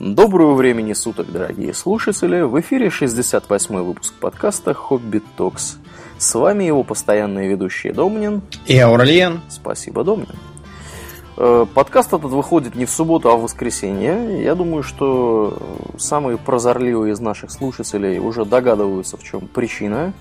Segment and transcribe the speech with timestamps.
[0.00, 2.42] Доброго времени суток, дорогие слушатели!
[2.42, 5.78] В эфире 68 выпуск подкаста «Хобби Токс».
[6.18, 9.40] С вами его постоянные ведущие Домнин и Аурлиен.
[9.48, 10.28] Спасибо, Домнин.
[11.36, 14.40] Э, подкаст этот выходит не в субботу, а в воскресенье.
[14.40, 15.58] Я думаю, что
[15.98, 20.12] самые прозорливые из наших слушателей уже догадываются, в чем причина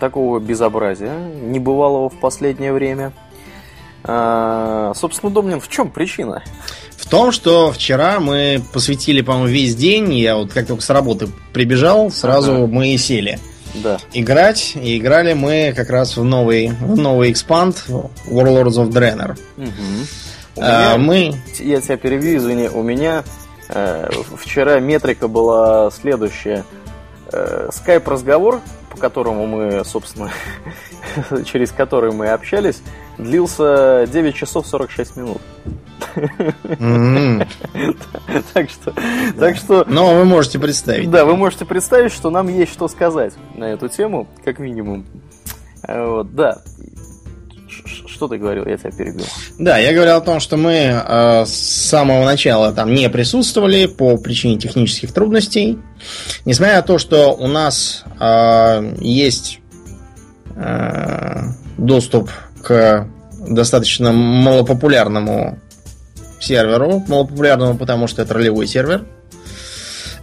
[0.00, 3.12] такого безобразия, небывалого в последнее время.
[4.02, 6.42] А, собственно, Домнин, в чем причина?
[7.00, 10.12] В том, что вчера мы посвятили, по-моему, весь день.
[10.12, 12.66] Я вот как только с работы прибежал, сразу ага.
[12.66, 13.40] мы и сели.
[13.74, 13.98] Да.
[14.12, 14.74] Играть.
[14.76, 19.38] И играли мы как раз в новый, в новый экспанд Warlords of Draenor.
[19.56, 20.58] Угу.
[20.58, 21.34] А, мы...
[21.58, 22.68] Я тебя перебью, извини.
[22.68, 23.24] У меня
[23.70, 26.64] э, вчера метрика была следующая.
[27.32, 28.60] Э, скайп-разговор,
[28.90, 30.30] по которому мы, собственно,
[31.46, 32.82] через который мы общались,
[33.22, 35.40] длился 9 часов 46 минут.
[38.54, 38.92] Так что,
[39.38, 39.84] так что...
[39.86, 41.10] Но вы можете представить.
[41.10, 45.06] Да, вы можете представить, что нам есть что сказать на эту тему, как минимум.
[45.86, 46.58] Э, вот, да.
[47.66, 48.66] Что ты говорил?
[48.66, 49.24] Я тебя перебил.
[49.58, 51.50] Да, я говорил о том, что мы э, с
[51.88, 55.78] самого начала там не присутствовали по причине технических трудностей.
[56.44, 59.60] Несмотря на то, что у нас э, есть
[60.56, 61.42] э,
[61.78, 62.30] доступ
[62.62, 63.06] к
[63.48, 65.58] достаточно малопопулярному
[66.40, 69.04] серверу, малопопулярному, потому что это ролевой сервер.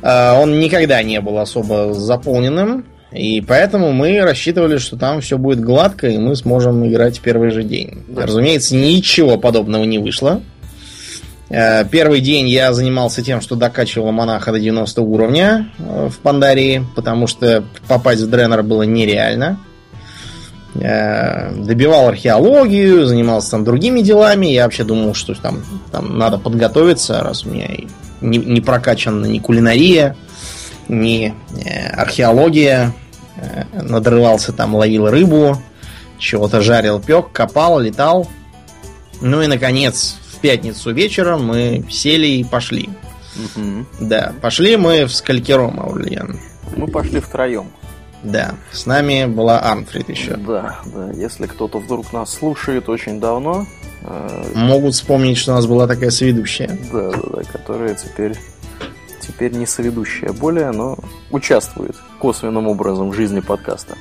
[0.01, 5.61] А, он никогда не был особо заполненным, и поэтому мы рассчитывали, что там все будет
[5.61, 8.03] гладко, и мы сможем играть в первый же день.
[8.15, 10.41] Разумеется, ничего подобного не вышло.
[11.49, 16.85] А, первый день я занимался тем, что докачивал монаха до 90 уровня э, в Пандарии,
[16.95, 19.59] потому что попасть в Дренер было нереально.
[20.79, 24.47] Э, добивал археологию, занимался там другими делами.
[24.47, 27.67] Я вообще думал, что там, там надо подготовиться, раз у меня
[28.21, 30.15] не, не прокачана ни кулинария,
[30.87, 31.33] ни
[31.65, 32.93] э, археология.
[33.37, 35.57] Э, надрывался там, ловил рыбу,
[36.19, 38.27] чего-то жарил, пек, копал, летал.
[39.19, 42.89] Ну и, наконец, в пятницу вечером мы сели и пошли.
[43.35, 43.85] Угу.
[44.01, 46.39] Да, пошли мы в Скалькером, Аурлиен.
[46.75, 47.71] Мы пошли втроем.
[48.23, 50.35] Да, с нами была Арнфрид еще.
[50.37, 53.65] Да, да, если кто-то вдруг нас слушает очень давно...
[54.01, 54.51] Э...
[54.55, 56.77] Могут вспомнить, что у нас была такая сведущая.
[56.91, 58.35] Да, да, да, которая теперь,
[59.21, 60.97] теперь не соведущая более, но
[61.31, 63.95] участвует косвенным образом в жизни подкаста.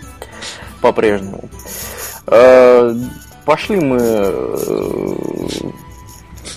[0.81, 1.49] По-прежнему.
[2.27, 2.95] Э,
[3.45, 3.99] пошли мы...
[4.01, 5.17] Э,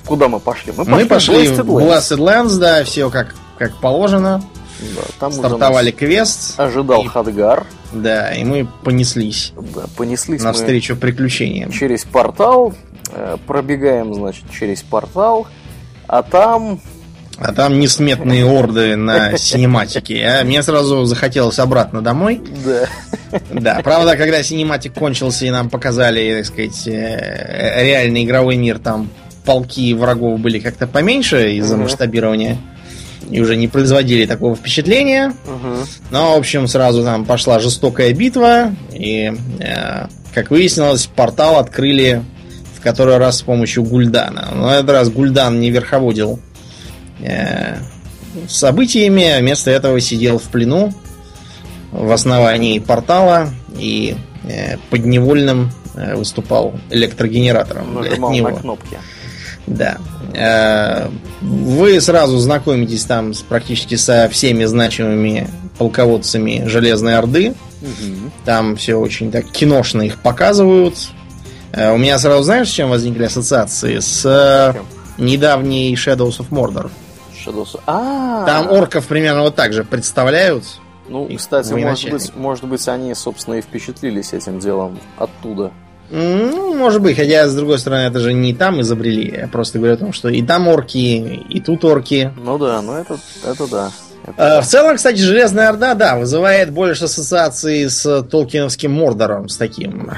[0.06, 0.72] куда мы пошли?
[0.76, 4.42] Мы пошли, мы пошли в Blasted Lands, да, все как, как положено.
[4.80, 6.60] Да, там Стартовали квест.
[6.60, 7.08] Ожидал и...
[7.08, 7.66] Хадгар.
[7.92, 9.54] Да, и мы понеслись.
[9.76, 11.72] Да, понеслись навстречу приключениям.
[11.72, 12.74] Через портал.
[13.12, 15.48] Э, пробегаем, значит, через портал.
[16.08, 16.80] А там
[17.42, 20.26] а там несметные орды на синематике.
[20.26, 22.42] А мне сразу захотелось обратно домой.
[22.66, 22.88] Да.
[23.52, 29.10] Да, правда, когда синематик кончился и нам показали, так сказать, э, реальный игровой мир, там
[29.46, 31.84] полки врагов были как-то поменьше из-за угу.
[31.84, 32.58] масштабирования
[33.30, 35.34] и уже не производили такого впечатления.
[35.46, 35.76] Угу.
[36.12, 42.24] Но, в общем, сразу там пошла жестокая битва, и, э, как выяснилось, портал открыли
[42.80, 44.50] в который раз с помощью Гульдана.
[44.56, 46.40] Но этот раз Гульдан не верховодил
[47.20, 47.76] э,
[48.48, 50.94] событиями, а вместо этого сидел в плену
[51.92, 54.16] в основании портала и
[54.46, 57.96] э, подневольным э, выступал электрогенератором.
[57.96, 58.98] Нажимал на кнопки.
[59.68, 59.98] Да.
[60.34, 61.10] Э,
[61.42, 67.56] вы сразу знакомитесь там с, практически со всеми значимыми полководцами Железной Орды.
[67.82, 68.32] Угу.
[68.46, 70.96] Там все очень так киношно их показывают.
[71.72, 74.00] Э, у меня сразу, знаешь, с чем возникли ассоциации?
[74.00, 74.74] С э,
[75.18, 76.90] недавней Shadows of Mordor.
[77.46, 77.80] Shadows...
[77.86, 78.46] А -а -а.
[78.46, 80.64] Там орков примерно вот так же представляют.
[81.08, 85.72] Ну, кстати, может быть, может быть, они, собственно, и впечатлились этим делом оттуда.
[86.12, 89.36] Ну, может быть, хотя, с другой стороны, это же не там изобрели.
[89.42, 92.34] Я просто говорю о том, что и там орки, и тут орки.
[92.38, 93.92] Ну да, ну это, это да.
[94.26, 94.62] Это...
[94.62, 100.12] В целом, кстати, Железная Орда, да, вызывает больше ассоциации с Толкиновским Мордором, с таким.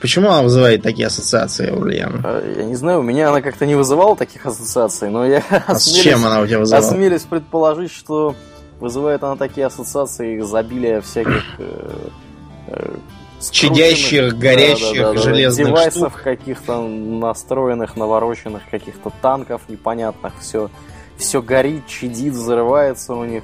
[0.00, 2.22] Почему она вызывает такие ассоциации, Урлиан?
[2.24, 5.74] А, я не знаю, у меня она как-то не вызывала таких ассоциаций, но я а
[5.74, 6.86] с чем она у тебя вызывала?
[6.86, 8.36] осмелюсь предположить, что
[8.80, 11.42] вызывает она такие ассоциации изобилия всяких
[13.38, 20.70] э, чадящих, горящих да, да, да, железных девайсов каких-то настроенных, навороченных, каких-то танков непонятных, все,
[21.16, 23.42] все горит, чадит, взрывается у них.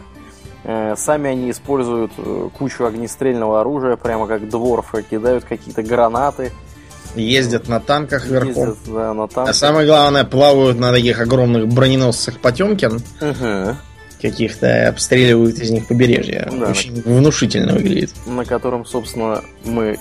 [0.64, 6.52] Э, сами они используют э, кучу огнестрельного оружия, прямо как дворфы, кидают какие-то гранаты.
[7.14, 8.26] Ездят на танках.
[8.26, 9.50] Ездят, да, на танках.
[9.50, 13.00] А самое главное, плавают на таких огромных броненосцах Потемкин.
[13.20, 13.76] Угу.
[14.20, 16.48] Каких-то обстреливают из них побережье.
[16.50, 17.18] Да, Очень на...
[17.18, 18.10] внушительно выглядит.
[18.26, 19.98] На котором, собственно, мы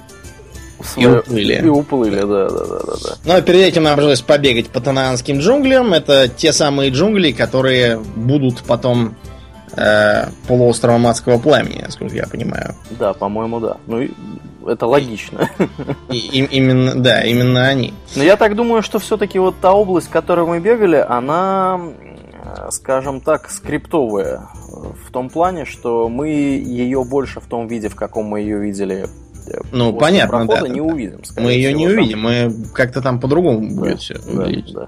[0.98, 1.62] и уплыли.
[1.64, 2.94] И уплыли, да, да, да, да,
[3.26, 3.36] да.
[3.38, 5.94] А перед этим нам пришлось побегать по танаанским джунглям.
[5.94, 9.16] Это те самые джунгли, которые будут потом
[9.76, 12.76] э, полуостровом адского пламени, насколько я понимаю.
[13.00, 13.78] Да, по-моему, да.
[13.88, 14.08] Ну,
[14.68, 15.50] это логично.
[16.10, 17.94] И, и, именно, да, именно они.
[18.16, 21.80] Но я так думаю, что все-таки вот та область, в которой мы бегали, она,
[22.72, 24.48] скажем так, скриптовая.
[25.06, 29.08] В том плане, что мы ее больше в том виде, в каком мы ее видели
[29.72, 30.68] ну, понятно, да.
[30.68, 31.22] не увидим.
[31.38, 31.98] Мы ее всего, не там.
[31.98, 34.88] увидим, мы как-то там по-другому да, будет все да, Да.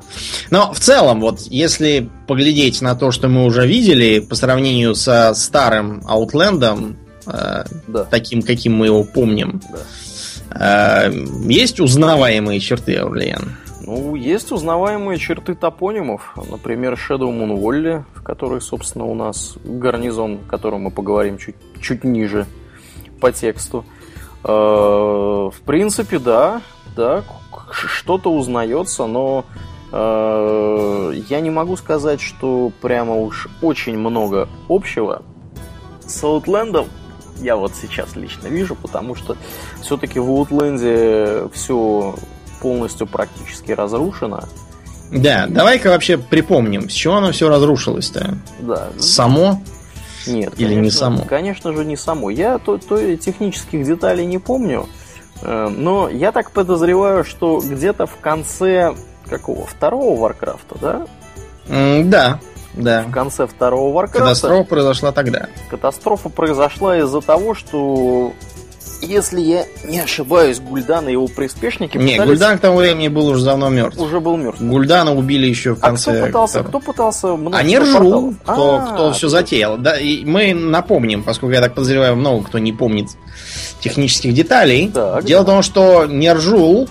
[0.49, 5.33] Но в целом, вот если поглядеть на то, что мы уже видели, по сравнению со
[5.33, 6.97] старым Аутлендом,
[7.27, 8.03] э, да.
[8.05, 9.61] таким, каким мы его помним,
[10.49, 11.07] да.
[11.07, 13.57] э, есть узнаваемые черты Аурлиен?
[13.85, 16.35] Ну, есть узнаваемые черты топонимов.
[16.49, 21.55] Например, Shadow Moon Valley, в которой, собственно, у нас гарнизон, о котором мы поговорим чуть,
[21.79, 22.47] чуть ниже
[23.21, 23.85] по тексту.
[24.43, 26.63] Э, в принципе, да,
[26.95, 27.23] да,
[27.71, 29.45] что-то узнается, но
[29.91, 35.21] э, я не могу сказать, что прямо уж очень много общего
[36.07, 36.87] с Аутлендом
[37.37, 39.37] я вот сейчас лично вижу, потому что
[39.81, 42.15] все-таки в Outland е все
[42.61, 44.43] полностью практически разрушено.
[45.11, 48.35] Да, давай-ка вообще припомним, с чего оно все разрушилось-то?
[48.59, 48.89] Да.
[48.97, 49.61] Само?
[50.27, 51.25] Нет, Или конечно, не само?
[51.25, 52.29] Конечно же, не само.
[52.29, 54.87] Я то, то технических деталей не помню,
[55.41, 58.95] э, но я так подозреваю, что где-то в конце
[59.29, 59.65] какого?
[59.67, 61.07] Второго Warcraft а, да?
[61.67, 62.39] Mm, да,
[62.73, 63.03] да.
[63.03, 64.29] В конце второго Warcraft а.
[64.29, 65.47] Катастрофа произошла тогда.
[65.69, 68.33] Катастрофа произошла из-за того, что
[69.01, 72.29] если я не ошибаюсь, Гульдан и его приспешники Не, пытались...
[72.29, 73.99] Гульдан к тому времени был уже давно мертв.
[73.99, 74.61] Уже был мертв.
[74.61, 76.11] Гульдана убили еще в конце.
[76.11, 79.77] А кто пытался, кто пытался А не ржу, кто, а, кто все затеял.
[79.77, 83.09] Да, и мы напомним, поскольку я так подозреваю, много кто не помнит
[83.79, 84.89] технических деталей.
[84.93, 85.51] Так, Дело да.
[85.51, 86.89] в том, что Нержул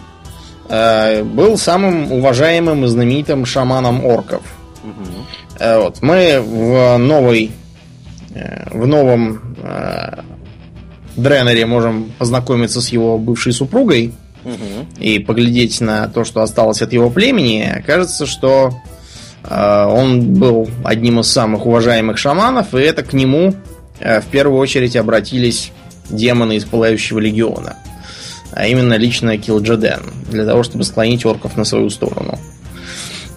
[0.69, 4.43] э, был самым уважаемым и знаменитым шаманом орков.
[4.83, 5.25] Угу.
[5.59, 6.03] Э, вот.
[6.03, 7.53] Мы в новой
[8.35, 10.21] э, в новом э,
[11.17, 14.13] Дренере можем познакомиться с его бывшей супругой
[14.45, 14.87] угу.
[14.99, 18.73] и поглядеть на то, что осталось от его племени, кажется, что
[19.43, 23.55] э, он был одним из самых уважаемых шаманов, и это к нему
[24.01, 25.73] э, в первую очередь обратились
[26.11, 27.77] демоны из Пылающего Легиона.
[28.53, 32.39] А именно лично Килджаден, для того, чтобы склонить орков на свою сторону.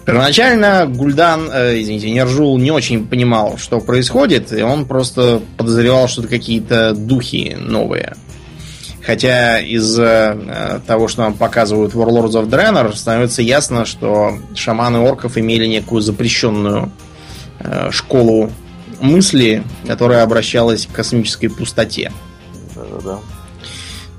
[0.08, 6.22] Первоначально Гульдан, э, извините, Нержул не очень понимал, что происходит, и он просто подозревал, что
[6.22, 8.14] это какие-то духи новые.
[9.04, 15.36] Хотя из э, того, что нам показывают Warlords of Draenor, становится ясно, что шаманы орков
[15.36, 16.90] имели некую запрещенную
[17.60, 18.50] э, школу
[19.02, 22.12] мысли, которая обращалась к космической пустоте.
[22.74, 23.18] Да-да-да.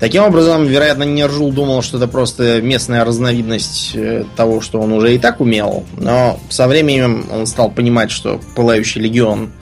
[0.00, 5.14] Таким образом, вероятно, Нержул думал, что это просто местная разновидность э, того, что он уже
[5.14, 5.84] и так умел.
[5.98, 9.52] Но со временем он стал понимать, что Пылающий Легион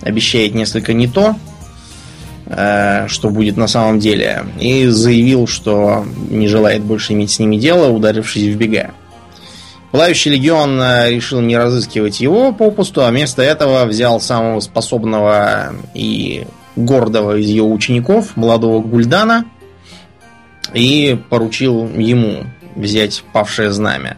[0.00, 1.34] обещает несколько не то,
[2.46, 4.44] э, что будет на самом деле.
[4.60, 8.92] И заявил, что не желает больше иметь с ними дело, ударившись в бега.
[9.90, 16.44] Пылающий легион э, решил не разыскивать его попусту, а вместо этого взял самого способного и
[16.76, 19.46] гордого из ее учеников, молодого Гульдана–
[20.74, 22.44] и поручил ему
[22.76, 24.16] взять павшее знамя.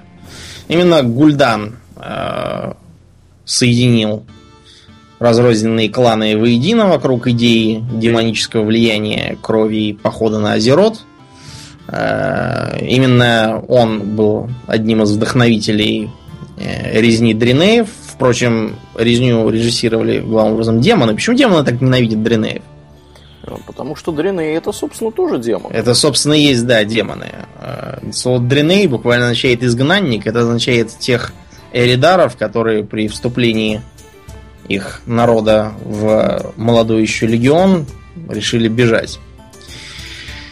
[0.69, 2.73] Именно Гульдан э,
[3.45, 4.25] соединил
[5.19, 11.03] разрозненные кланы воедино вокруг идеи демонического влияния крови и похода на Азерот.
[11.89, 16.11] Э, именно он был одним из вдохновителей
[16.57, 17.89] э, резни Дринеев.
[18.07, 21.15] Впрочем, резню режиссировали главным образом демоны.
[21.15, 22.63] Почему демоны так ненавидят Дринеев?
[23.67, 25.73] Потому что Дреней это, собственно, тоже демон.
[25.73, 27.29] Это, собственно, есть, да, демоны.
[27.61, 30.27] Э, слово Дреней буквально означает изгнанник.
[30.27, 31.33] Это означает тех
[31.73, 33.83] эридаров, которые при вступлении
[34.69, 37.87] их народа в молодой еще легион
[38.29, 39.19] решили бежать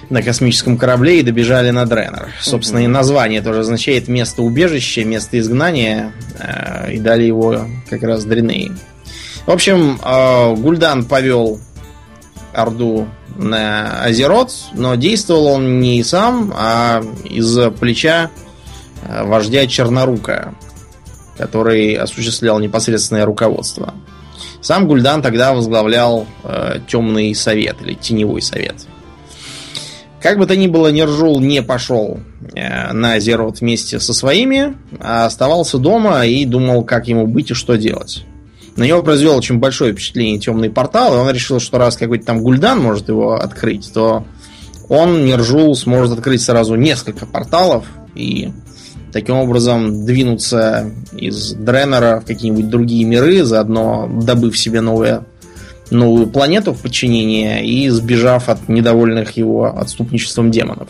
[0.09, 2.31] на космическом корабле и добежали на Дренер.
[2.41, 2.87] Собственно, угу.
[2.87, 8.73] и название тоже означает место убежища, место изгнания, э, и дали его как раз Дреней.
[9.47, 11.61] В общем, э, Гульдан повел
[12.53, 18.31] Орду на Азерот, но действовал он не сам, а из плеча
[19.03, 20.55] э, вождя Чернорука,
[21.39, 23.95] который осуществлял непосредственное руководство.
[24.61, 28.77] Сам Гульдан тогда возглавлял э, темный совет или теневой совет.
[30.21, 32.21] Как бы то ни было, Нержул не пошел
[32.55, 37.55] э, на Азерот вместе со своими, а оставался дома и думал, как ему быть и
[37.55, 38.25] что делать.
[38.77, 42.43] На него произвел очень большое впечатление темный портал, и он решил, что раз какой-то там
[42.43, 44.25] гульдан может его открыть, то
[44.89, 47.85] он, Нержул, сможет открыть сразу несколько порталов
[48.15, 48.51] и
[49.13, 55.25] таким образом двинуться из Дренера в какие-нибудь другие миры, заодно добыв себе новое,
[55.91, 60.89] новую планету в подчинение и сбежав от недовольных его отступничеством демонов.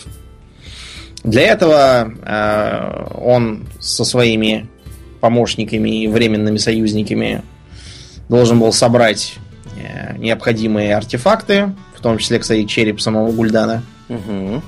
[1.22, 4.68] Для этого э, он со своими
[5.20, 7.42] помощниками и временными союзниками
[8.30, 9.34] должен был собрать
[9.76, 13.82] э, необходимые артефакты, в том числе, кстати, череп самого Гульдана.
[14.08, 14.62] Угу.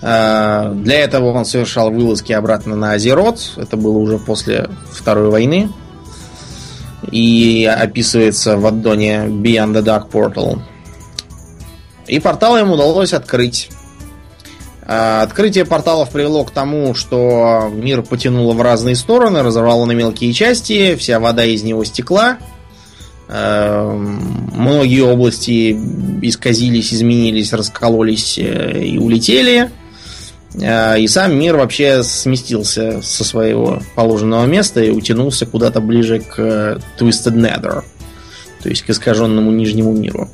[0.00, 3.52] Для этого он совершал вылазки обратно на Азерот.
[3.56, 5.70] Это было уже после Второй войны.
[7.10, 10.60] И описывается в аддоне Beyond the Dark Portal.
[12.06, 13.70] И портал ему удалось открыть.
[14.86, 20.32] Э, открытие порталов привело к тому, что мир потянуло в разные стороны, разорвало на мелкие
[20.32, 22.38] части, вся вода из него стекла.
[23.28, 25.72] Э, многие области
[26.22, 29.70] исказились, изменились, раскололись и улетели.
[30.62, 36.38] А, и сам мир вообще сместился со своего положенного места и утянулся куда-то ближе к
[36.38, 37.82] э, Twisted Nether,
[38.62, 40.28] то есть к искаженному нижнему миру.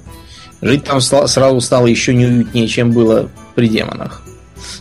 [0.61, 4.23] Жить там сразу стало еще неуютнее, чем было при демонах.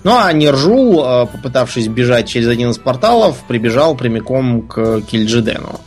[0.03, 5.79] Ну а Нержул, э, попытавшись бежать через один из порталов, прибежал прямиком к Кильджидену,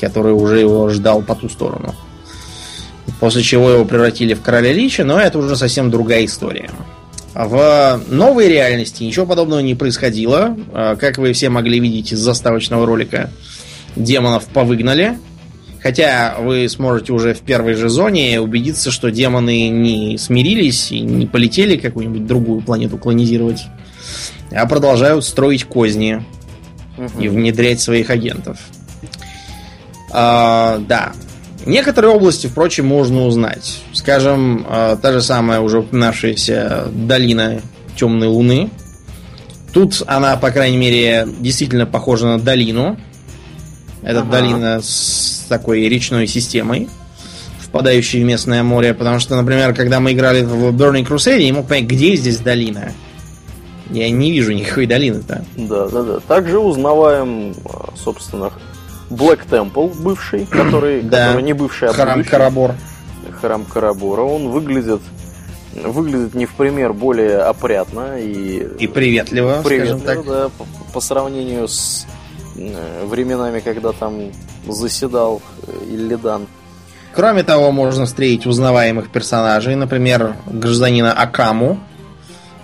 [0.00, 1.94] который уже его ждал по ту сторону.
[3.20, 6.70] После чего его превратили в короля Лича, но это уже совсем другая история.
[7.34, 10.56] В новой реальности ничего подобного не происходило.
[10.72, 13.30] А, как вы все могли видеть из заставочного ролика,
[13.96, 15.18] демонов повыгнали.
[15.82, 21.26] Хотя вы сможете уже в первой же зоне убедиться, что демоны не смирились и не
[21.26, 23.64] полетели какую-нибудь другую планету колонизировать,
[24.52, 26.24] а продолжают строить козни
[26.96, 27.20] угу.
[27.20, 28.58] и внедрять своих агентов.
[30.12, 31.12] А, да,
[31.64, 33.82] Некоторые области, впрочем, можно узнать.
[33.92, 37.60] Скажем, э, та же самая уже упоминавшаяся долина
[37.96, 38.70] Темной Луны.
[39.72, 42.98] Тут она, по крайней мере, действительно похожа на долину.
[44.02, 44.30] Это ага.
[44.30, 46.88] долина с такой речной системой,
[47.60, 48.94] впадающей в местное море.
[48.94, 52.38] Потому что, например, когда мы играли в Burning Crusade, я не мог понять, где здесь
[52.38, 52.92] долина.
[53.90, 55.44] Я не вижу никакой долины-то.
[55.56, 56.20] Да, да, да.
[56.20, 57.54] Также узнаваем, э,
[57.96, 58.50] собственно,
[59.10, 61.28] Black Temple бывший, который, да.
[61.28, 62.74] который не бывший, а Храм Карабор.
[63.40, 64.22] Храм Карабора.
[64.22, 65.00] Он выглядит
[65.74, 70.24] выглядит не в пример более опрятно и и приветливо, приветливо так.
[70.26, 72.06] Да, по, по сравнению с
[72.54, 74.32] временами, когда там
[74.68, 76.46] заседал э, Иллидан.
[77.14, 81.78] Кроме того, можно встретить узнаваемых персонажей, например, гражданина Акаму,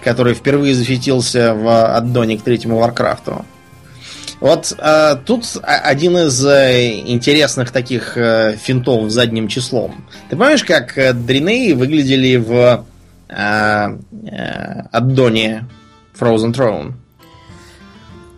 [0.02, 3.44] который впервые засветился в аддоне к третьему Warcraft у.
[4.40, 10.04] Вот э, тут один из э, интересных таких э, финтов задним числом.
[10.30, 12.84] Ты помнишь, как э, дренеи выглядели в
[13.28, 15.66] э, э, аддоне
[16.18, 16.92] Frozen Throne?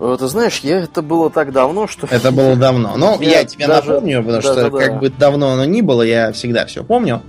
[0.00, 2.06] Ты знаешь, я это было так давно, что...
[2.10, 2.96] Это было давно.
[2.96, 3.90] Но я, я тебе даже...
[3.90, 7.22] напомню, потому да, что да, как бы давно оно ни было, я всегда все помню.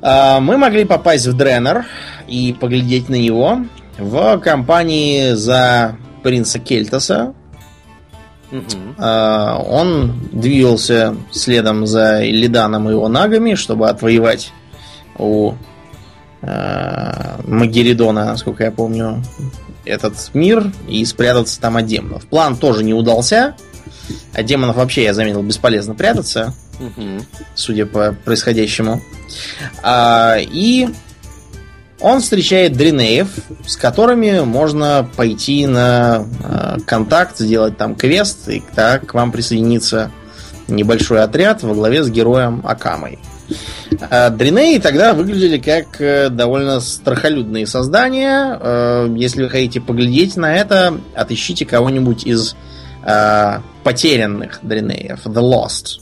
[0.00, 1.86] А, мы могли попасть в Дренер
[2.26, 3.60] и поглядеть на него
[3.96, 7.34] в компании за принца Кельтаса,
[8.52, 9.02] Угу.
[9.02, 14.52] Он двигался следом за Лиданом и его нагами, чтобы отвоевать
[15.16, 15.54] у
[16.42, 19.22] э, Магеридона, насколько я помню,
[19.84, 22.26] этот мир и спрятаться там от демонов.
[22.26, 23.56] План тоже не удался.
[24.34, 27.24] От демонов вообще, я заметил, бесполезно прятаться, угу.
[27.54, 29.02] судя по происходящему.
[29.82, 30.88] А, и
[32.02, 33.28] он встречает дринеев,
[33.64, 40.10] с которыми можно пойти на э, контакт, сделать там квест, и так к вам присоединится
[40.66, 43.20] небольшой отряд во главе с героем Акамой.
[44.10, 48.58] А Дринеи тогда выглядели как э, довольно страхолюдные создания.
[48.60, 52.56] Э, если вы хотите поглядеть на это, отыщите кого-нибудь из
[53.04, 56.00] э, потерянных Дринеев, The Lost.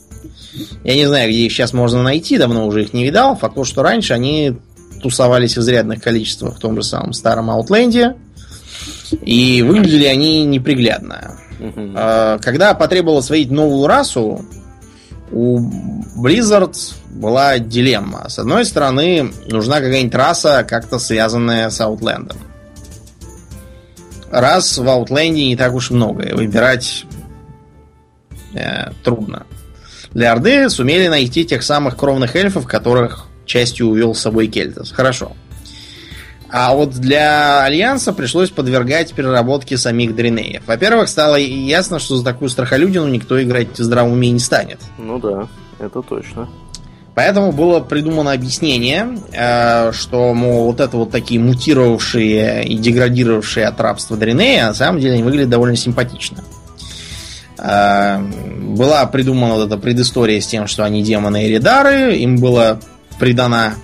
[0.85, 3.37] Я не знаю, где их сейчас можно найти, давно уже их не видал.
[3.37, 4.56] Факт то, что раньше они
[5.02, 8.16] тусовались в изрядных количествах в том же самом старом Аутленде.
[9.23, 11.38] И выглядели они неприглядно.
[11.59, 11.92] Угу.
[12.42, 14.44] Когда потребовалось вводить новую расу,
[15.32, 15.60] у
[16.16, 16.76] Blizzard
[17.10, 18.28] была дилемма.
[18.28, 22.38] С одной стороны, нужна какая-нибудь раса, как-то связанная с Аутлендом.
[24.30, 27.04] Раз в Аутленде не так уж много, и выбирать
[28.54, 29.46] э, трудно.
[30.12, 34.92] Для Орды сумели найти тех самых кровных эльфов, которых частью увел с собой Кельтас.
[34.92, 35.32] Хорошо.
[36.52, 40.62] А вот для Альянса пришлось подвергать переработке самих Дринеев.
[40.66, 44.80] Во-первых, стало ясно, что за такую страхолюдину никто играть в здравом уме не станет.
[44.99, 45.47] Ну да,
[45.78, 46.49] это точно.
[47.14, 53.80] Поэтому было придумано объяснение, э, что, мол, вот это вот такие мутировавшие и деградировавшие от
[53.80, 56.38] рабства дренеи, на самом деле они выглядят довольно симпатично.
[57.59, 62.80] Э, была придумана вот эта предыстория с тем, что они демоны эредары, им была
[63.19, 63.75] придана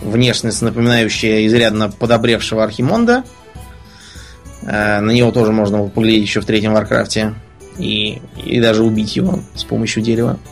[0.00, 3.24] внешность, напоминающая изрядно подобревшего Архимонда.
[4.62, 7.34] Э, на него тоже можно было поглядеть еще в третьем Warcraft е.
[7.78, 10.38] И, и даже убить его с помощью дерева.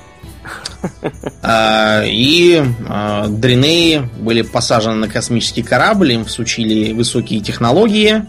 [1.44, 8.24] А, и а, Дринеи были посажены на космический корабль, им всучили высокие технологии,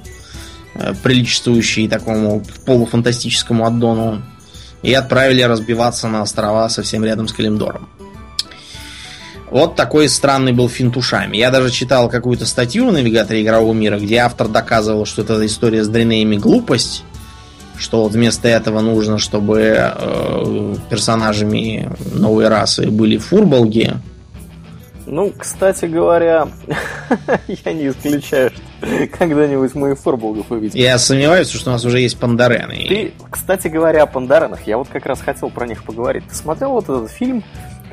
[0.75, 4.23] э, приличествующие такому полуфантастическому аддону,
[4.83, 7.87] и отправили разбиваться на острова совсем рядом с Калимдором.
[9.53, 11.37] Вот такой странный был финт ушами.
[11.37, 15.83] Я даже читал какую-то статью в навигаторе игрового мира, где автор доказывал, что эта история
[15.83, 17.03] с Дринеями глупость,
[17.77, 23.93] что вот вместо этого нужно, чтобы э, персонажами новой расы были фурболги.
[25.05, 26.47] Ну, кстати говоря,
[27.47, 30.79] я не исключаю, что когда-нибудь мы и фурболгов увидим.
[30.79, 32.87] Я сомневаюсь, что у нас уже есть пандарены.
[32.89, 36.23] Ты, кстати говоря, о пандаренах, я вот как раз хотел про них поговорить.
[36.27, 37.43] Ты смотрел вот этот фильм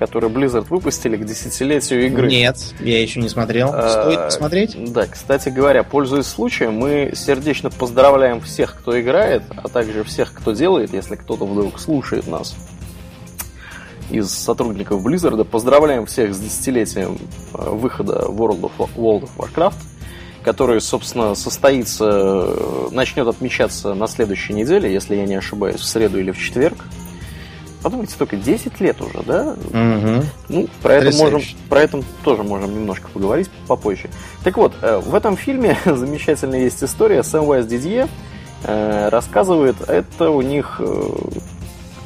[0.00, 2.26] который Blizzard выпустили к десятилетию игры.
[2.26, 3.68] Нет, я еще не смотрел.
[3.68, 4.92] Стоит а, посмотреть?
[4.92, 10.52] Да, кстати говоря, пользуясь случаем, мы сердечно поздравляем всех, кто играет, а также всех, кто
[10.52, 12.56] делает, если кто-то вдруг слушает нас
[14.08, 15.44] из сотрудников Blizzard.
[15.44, 17.18] Поздравляем всех с десятилетием
[17.52, 19.76] э, выхода World of, World of Warcraft,
[20.42, 26.18] который, собственно, состоится, э, начнет отмечаться на следующей неделе, если я не ошибаюсь, в среду
[26.18, 26.78] или в четверг
[27.82, 29.52] подумайте только, 10 лет уже, да?
[29.52, 30.24] Угу.
[30.48, 34.10] Ну, про это, можем, про это тоже можем немножко поговорить попозже.
[34.44, 37.22] Так вот, э, в этом фильме замечательная есть история.
[37.22, 38.08] Сэм Уайс Дидье
[38.64, 41.02] э, рассказывает, это у них э,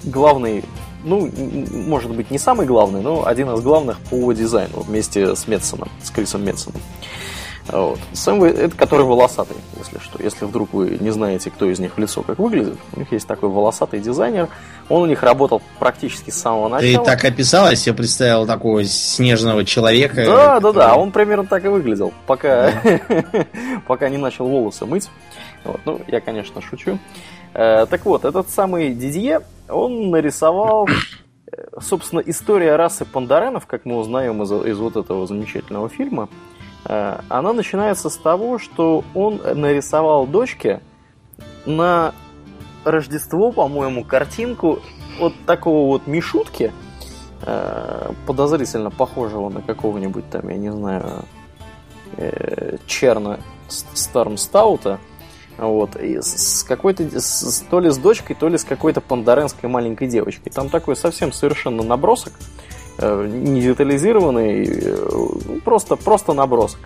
[0.05, 0.65] главный
[1.05, 1.31] ну,
[1.71, 6.11] может быть, не самый главный, но один из главных по дизайну вместе с Метсоном, с
[6.11, 6.81] Крисом Метсоном.
[7.69, 7.99] Вот.
[8.13, 10.23] Сэм, это который волосатый, если что.
[10.23, 13.27] Если вдруг вы не знаете, кто из них в лицо как выглядит, у них есть
[13.27, 14.49] такой волосатый дизайнер.
[14.89, 17.05] Он у них работал практически с самого начала.
[17.05, 20.27] Ты так описалась, я представил такого снежного человека.
[20.27, 20.75] Да, который...
[20.75, 22.71] да, да, он примерно так и выглядел, пока,
[23.87, 25.09] пока не начал волосы мыть.
[25.65, 25.81] Вот.
[25.87, 26.99] Ну, я, конечно, шучу.
[27.55, 30.87] Э, так вот, этот самый Дидье, он нарисовал
[31.51, 36.29] э, собственно, история расы пандаренов, как мы узнаем из, из вот этого замечательного фильма,
[36.85, 40.81] она начинается с того, что он нарисовал дочке
[41.67, 42.15] на
[42.85, 44.81] Рождество, по-моему, картинку
[45.19, 46.73] вот такого вот Мишутки,
[47.43, 51.25] э, подозрительно похожего на какого-нибудь там, я не знаю,
[52.17, 54.99] э, Черна Стармстаута,
[55.57, 57.09] вот, и с какой-то,
[57.71, 60.53] то ли с дочкой, то ли с какой-то пандаренской маленькой девочкой.
[60.53, 66.81] Там такой совсем совершенно набросок, Э, не детализированный, э, просто, просто набросок.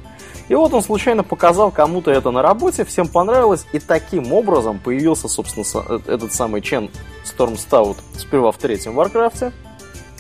[0.49, 5.29] И вот он случайно показал кому-то это на работе, всем понравилось, и таким образом появился,
[5.29, 6.91] собственно, э, этот самый Chen
[7.25, 9.53] Stormstout сперва в третьем Warcraft е,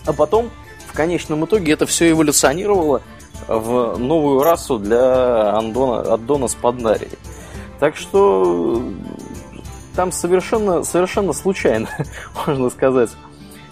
[0.05, 0.51] а потом
[0.87, 3.01] в конечном итоге это все эволюционировало
[3.46, 7.12] в новую расу для Андона, Аддона с Пандарией.
[7.81, 8.83] Так что
[9.96, 11.88] там совершенно, совершенно случайно,
[12.46, 13.28] можно сказать, Э,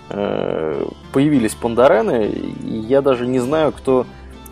[0.08, 4.06] появились пандарены, и я даже не знаю, кто,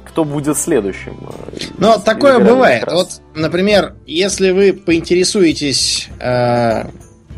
[0.04, 1.16] кто будет следующим.
[1.52, 2.84] Э, Но такое бывает.
[2.90, 6.88] Вот, например, если вы поинтересуетесь э,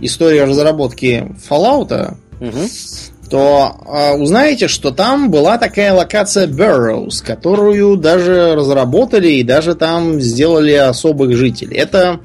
[0.00, 3.30] историей разработки Fallout, угу.
[3.30, 10.20] то э, узнаете, что там была такая локация Burrows, которую даже разработали и даже там
[10.20, 11.76] сделали особых жителей.
[11.76, 12.20] Это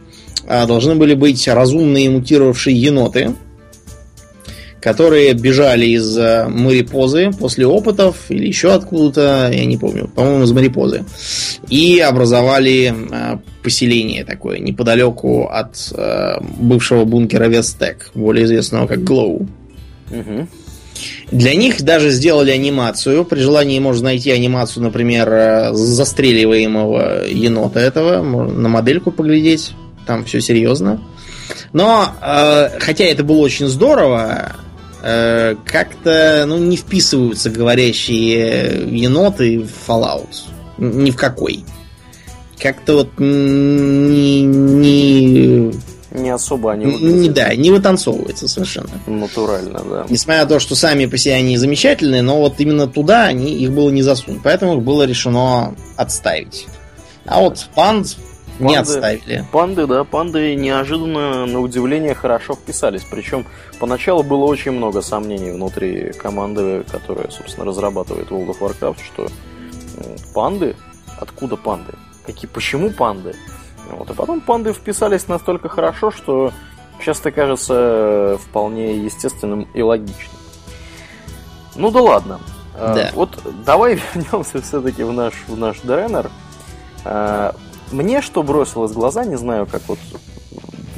[0.45, 3.35] э, должны были быть разумные мутировавшие еноты,
[4.81, 10.51] которые бежали из э, Марипозы после опытов или еще откуда-то, я не помню, по-моему, из
[10.51, 11.05] Марипозы,
[11.69, 19.47] и образовали э, поселение такое неподалеку от э, бывшего бункера Вестек, более известного как Глоу.
[20.09, 20.47] Угу.
[21.31, 23.23] Для них даже сделали анимацию.
[23.23, 28.21] При желании можно найти анимацию, например, застреливаемого енота этого.
[28.21, 29.73] Можно на модельку поглядеть.
[30.05, 31.01] Там все серьезно.
[31.73, 34.55] Но, э, хотя это было очень здорово,
[35.01, 40.29] э, как-то ну, не вписываются говорящие еноты в Fallout.
[40.77, 41.63] Ни в какой.
[42.59, 44.41] Как-то вот не...
[44.43, 45.71] не...
[46.11, 48.89] Не особо они не, Да, не вытанцовывается совершенно.
[49.07, 50.05] Натурально, да.
[50.09, 53.71] Несмотря на то, что сами по себе они замечательные, но вот именно туда они, их
[53.71, 54.41] было не засунуть.
[54.43, 56.67] Поэтому их было решено отставить.
[57.25, 58.17] А вот панд
[58.61, 59.45] не отставили.
[59.51, 63.03] Панды, да, панды неожиданно, на удивление, хорошо вписались.
[63.03, 63.45] Причем
[63.79, 69.27] поначалу было очень много сомнений внутри команды, которая, собственно, разрабатывает World of Warcraft, что
[70.33, 70.75] панды?
[71.19, 71.93] Откуда панды?
[72.25, 73.35] Какие, почему панды?
[73.89, 76.51] Вот, и потом панды вписались настолько хорошо, что
[77.03, 80.35] часто кажется вполне естественным и логичным.
[81.75, 82.39] Ну да ладно.
[82.75, 83.11] А, да.
[83.13, 86.29] Вот давай вернемся все-таки в наш, в наш ДНР.
[87.91, 89.99] Мне что бросилось в глаза, не знаю, как вот,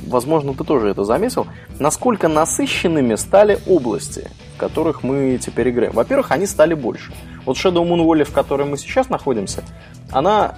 [0.08, 1.48] возможно, ты тоже это заметил,
[1.80, 5.94] насколько насыщенными стали области, в которых мы теперь играем.
[5.94, 7.12] Во-первых, они стали больше.
[7.46, 9.64] Вот Shadow Moon Valley, в которой мы сейчас находимся,
[10.12, 10.56] она,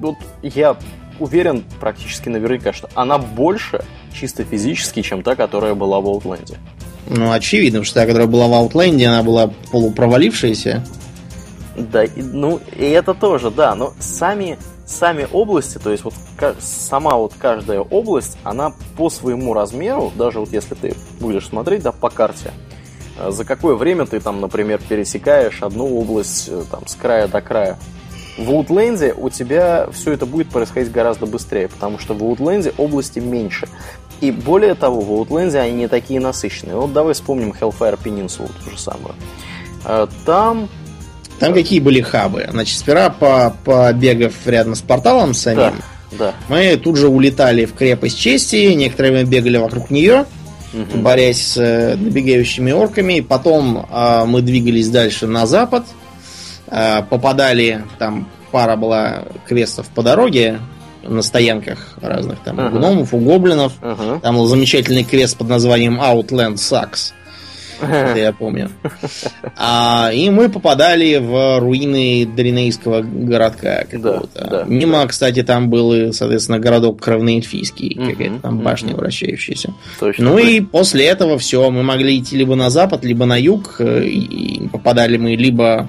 [0.00, 0.76] вот я
[1.20, 6.56] уверен практически наверняка, что она больше чисто физически, чем та, которая была в Outland.
[7.06, 10.84] Ну, очевидно, что та, которая была в Outland, она была полупровалившаяся.
[11.76, 16.14] Да, ну, и это тоже, да, но сами, сами области, то есть вот
[16.60, 21.92] сама вот каждая область, она по своему размеру, даже вот если ты будешь смотреть, да,
[21.92, 22.52] по карте,
[23.18, 27.40] э, за какое время ты там, например, пересекаешь одну область э, там с края до
[27.40, 27.78] края,
[28.36, 33.20] в Outland у тебя все это будет происходить гораздо быстрее, потому что в Outland области
[33.20, 33.68] меньше.
[34.20, 36.76] И более того, в Outland они не такие насыщенные.
[36.76, 39.14] Вот давай вспомним Hellfire Peninsula, ту же самую.
[39.84, 40.06] Э,
[41.38, 42.46] там там какие были хабы?
[42.50, 45.74] Значит, сперва по, побегав рядом с порталом самим,
[46.12, 46.34] да, да.
[46.48, 50.26] мы тут же улетали в крепость чести, некоторое время бегали вокруг нее,
[50.72, 50.98] угу.
[50.98, 53.20] борясь с э, набегающими орками.
[53.20, 55.84] Потом э, мы двигались дальше на запад,
[56.68, 60.60] э, попадали, там пара была квестов по дороге,
[61.06, 62.70] на стоянках разных там uh-huh.
[62.70, 63.72] гномов, у гоблинов.
[63.80, 64.20] Uh-huh.
[64.20, 67.12] Там был замечательный квест под названием Outland Sucks.
[67.80, 68.70] Это я помню.
[69.56, 74.28] А, и мы попадали в руины Дринейского городка какого-то.
[74.34, 75.06] Да, да, Мимо, да.
[75.06, 78.64] кстати, там был, соответственно, городок Кровноэльфийский, угу, какая-то там угу.
[78.64, 79.74] башня вращающаяся.
[80.00, 83.76] Точно, ну и после этого все, мы могли идти либо на запад, либо на юг,
[83.78, 85.88] э, и попадали мы либо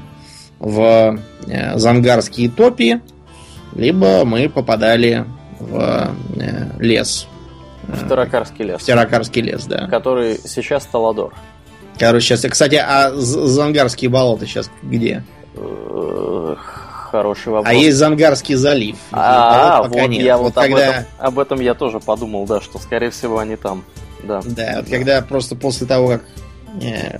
[0.59, 3.01] в э, Зангарские топи,
[3.75, 5.25] либо мы попадали
[5.59, 7.27] в э, лес.
[7.87, 8.81] В Таракарский лес.
[8.81, 9.87] В Таракарский лес, да.
[9.87, 11.33] Который сейчас Таладор.
[11.97, 15.23] Короче, сейчас, кстати, а Зангарские болота сейчас где?
[17.11, 17.69] Хороший вопрос.
[17.69, 18.97] А есть Зангарский залив.
[19.11, 20.23] А, вот нет.
[20.23, 20.77] я вот, вот когда...
[20.77, 23.85] об, этом, об этом я тоже подумал, да, что скорее всего они там.
[24.23, 24.41] Да.
[24.43, 24.91] Да, вот да.
[24.91, 26.25] когда просто после того, как
[26.81, 27.19] э,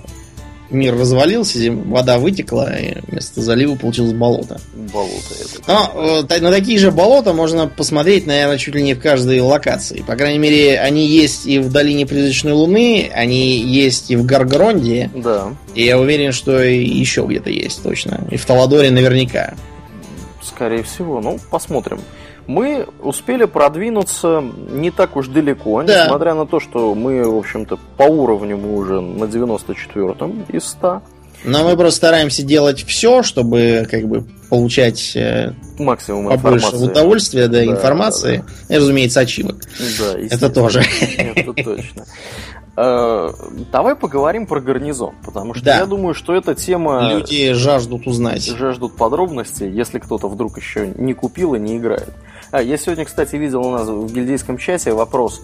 [0.70, 4.60] мир развалился, вода вытекла, и вместо залива получилось болото.
[4.92, 5.62] Болото это.
[5.66, 10.02] Но э, на такие же болота можно посмотреть, наверное, чуть ли не в каждой локации.
[10.06, 15.10] По крайней мере, они есть и в долине призрачной луны, они есть и в Гаргронде.
[15.14, 15.54] Да.
[15.74, 18.26] И я уверен, что и еще где-то есть точно.
[18.30, 19.54] И в Таладоре наверняка.
[20.42, 21.20] Скорее всего.
[21.20, 22.00] Ну, посмотрим
[22.46, 26.04] мы успели продвинуться не так уж далеко, да.
[26.04, 31.02] несмотря на то, что мы, в общем-то, по уровню мы уже на 94-м из 100.
[31.44, 36.90] Но мы просто стараемся делать все, чтобы как бы получать э, максимум побольше информации.
[36.90, 38.74] удовольствия, да, да информации, да, да.
[38.74, 39.62] и, разумеется, ачивок.
[39.98, 40.82] Да, это тоже.
[41.18, 42.06] Это точно.
[42.76, 43.32] Э,
[43.72, 45.78] давай поговорим про гарнизон, потому что да.
[45.78, 47.10] я думаю, что эта тема...
[47.10, 48.44] Люди жаждут узнать.
[48.44, 52.12] Жаждут подробностей, если кто-то вдруг еще не купил и не играет.
[52.50, 55.40] А, я сегодня, кстати, видел у нас в гильдейском чате вопрос.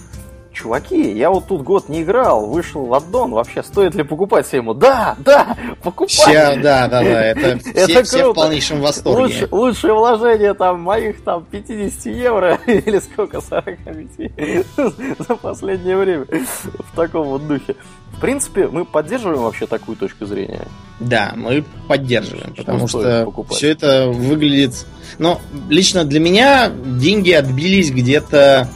[0.52, 4.58] Чуваки, я вот тут год не играл, вышел в аддон, вообще стоит ли покупать себе
[4.58, 4.74] ему?
[4.74, 6.08] Да, да, покупай!
[6.08, 9.22] Все, да, да, да, это, все, это все в полнейшем восторге.
[9.22, 16.96] Лучше, лучшее вложение там моих там 50 евро или сколько, 45 за последнее время в
[16.96, 17.76] таком вот духе.
[18.12, 20.68] В принципе, мы поддерживаем вообще такую точку зрения.
[21.00, 23.56] Да, мы поддерживаем, что потому что покупать?
[23.56, 24.86] все это выглядит
[25.18, 28.68] но лично для меня деньги отбились где-то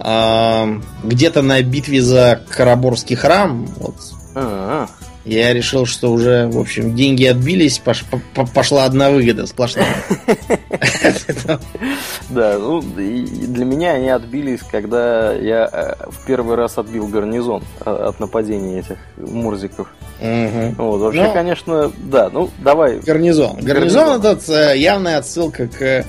[0.00, 3.66] где-то на битве за Караборский храм.
[3.78, 3.96] Вот.
[4.34, 4.88] А-а-а.
[5.24, 8.04] Я решил, что уже, в общем, деньги отбились, пош,
[8.54, 9.86] пошла одна выгода сплошная.
[12.30, 17.90] Да, ну, для меня они отбились, когда я э, в первый раз отбил гарнизон э,
[17.90, 19.88] от нападения этих мурзиков.
[20.20, 23.00] Вот, вообще, ну, конечно, да, ну, давай.
[23.00, 23.56] Гарнизон.
[23.60, 26.04] Гарнизон этот э, явная отсылка к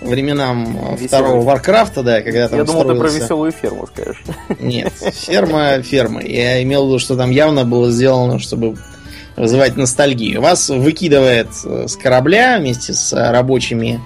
[0.00, 1.08] временам Веселый.
[1.08, 3.04] второго Варкрафта, да, когда там Я думал, строился...
[3.04, 4.22] ты про веселую ферму скажешь.
[4.60, 6.22] Нет, ферма ферма.
[6.22, 8.76] Я имел в виду, что там явно было сделано, чтобы
[9.36, 10.40] вызывать ностальгию.
[10.40, 14.00] Вас выкидывает э, с корабля вместе с рабочими,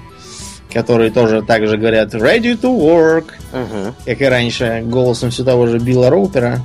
[0.73, 3.95] которые тоже так же говорят ready to work, угу.
[4.05, 6.61] как и раньше, голосом все того же Билла Роупера.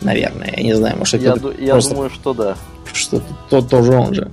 [0.00, 2.56] Наверное, я не знаю, может, Я, я думаю, что да
[2.94, 4.30] что то тоже он же.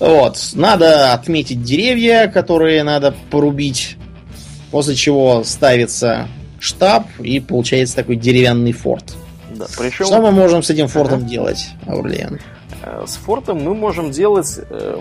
[0.00, 0.38] Вот.
[0.54, 3.96] Надо отметить деревья, которые надо порубить.
[4.70, 6.28] после чего ставится
[6.60, 9.16] штаб и получается такой деревянный форт.
[9.50, 10.06] Да, причем...
[10.06, 11.28] Что мы можем с этим фортом ага.
[11.28, 12.40] делать, Аурлиен?
[12.82, 15.00] Э, с фортом мы можем делать э,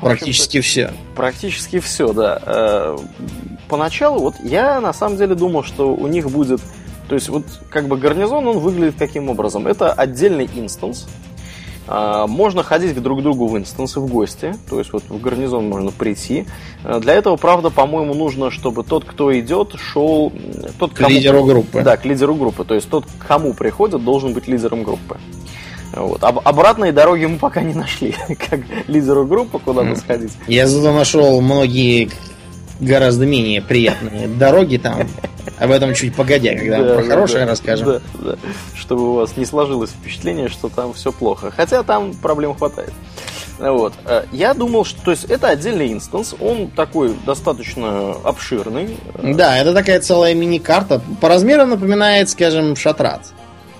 [0.00, 0.92] Практически все.
[1.14, 2.40] Практически все, да.
[2.44, 2.98] Э,
[3.68, 6.60] поначалу, вот я на самом деле думал, что у них будет...
[7.08, 9.66] То есть, вот как бы гарнизон, он выглядит каким образом?
[9.66, 11.06] Это отдельный инстанс.
[11.88, 14.54] А, можно ходить друг к другу в инстансы, в гости.
[14.68, 16.46] То есть, вот в гарнизон можно прийти.
[16.84, 20.32] Э, для этого, правда, по-моему, нужно, чтобы тот, кто идет, шел...
[20.78, 21.10] Тот, к кому...
[21.10, 21.82] лидеру группы.
[21.82, 22.64] Да, к лидеру группы.
[22.64, 25.18] То есть, тот, к кому приходит, должен быть лидером группы.
[25.94, 26.22] Вот.
[26.24, 28.14] Об, обратной дороги мы пока не нашли,
[28.50, 30.32] как лидеру группы, куда бы сходить.
[30.46, 32.10] Я зато нашел многие
[32.80, 35.08] гораздо менее приятные дороги там.
[35.58, 37.86] Об этом чуть погодя, когда да, про да, хорошее да, расскажем.
[37.86, 38.36] Да, да.
[38.74, 41.52] Чтобы у вас не сложилось впечатление, что там все плохо.
[41.54, 42.92] Хотя там проблем хватает.
[43.58, 43.94] Вот.
[44.04, 48.98] Э, я думал, что то есть это отдельный инстанс, он такой достаточно обширный.
[49.22, 51.00] Да, это такая целая мини-карта.
[51.20, 53.32] По размерам напоминает, скажем, шатрат.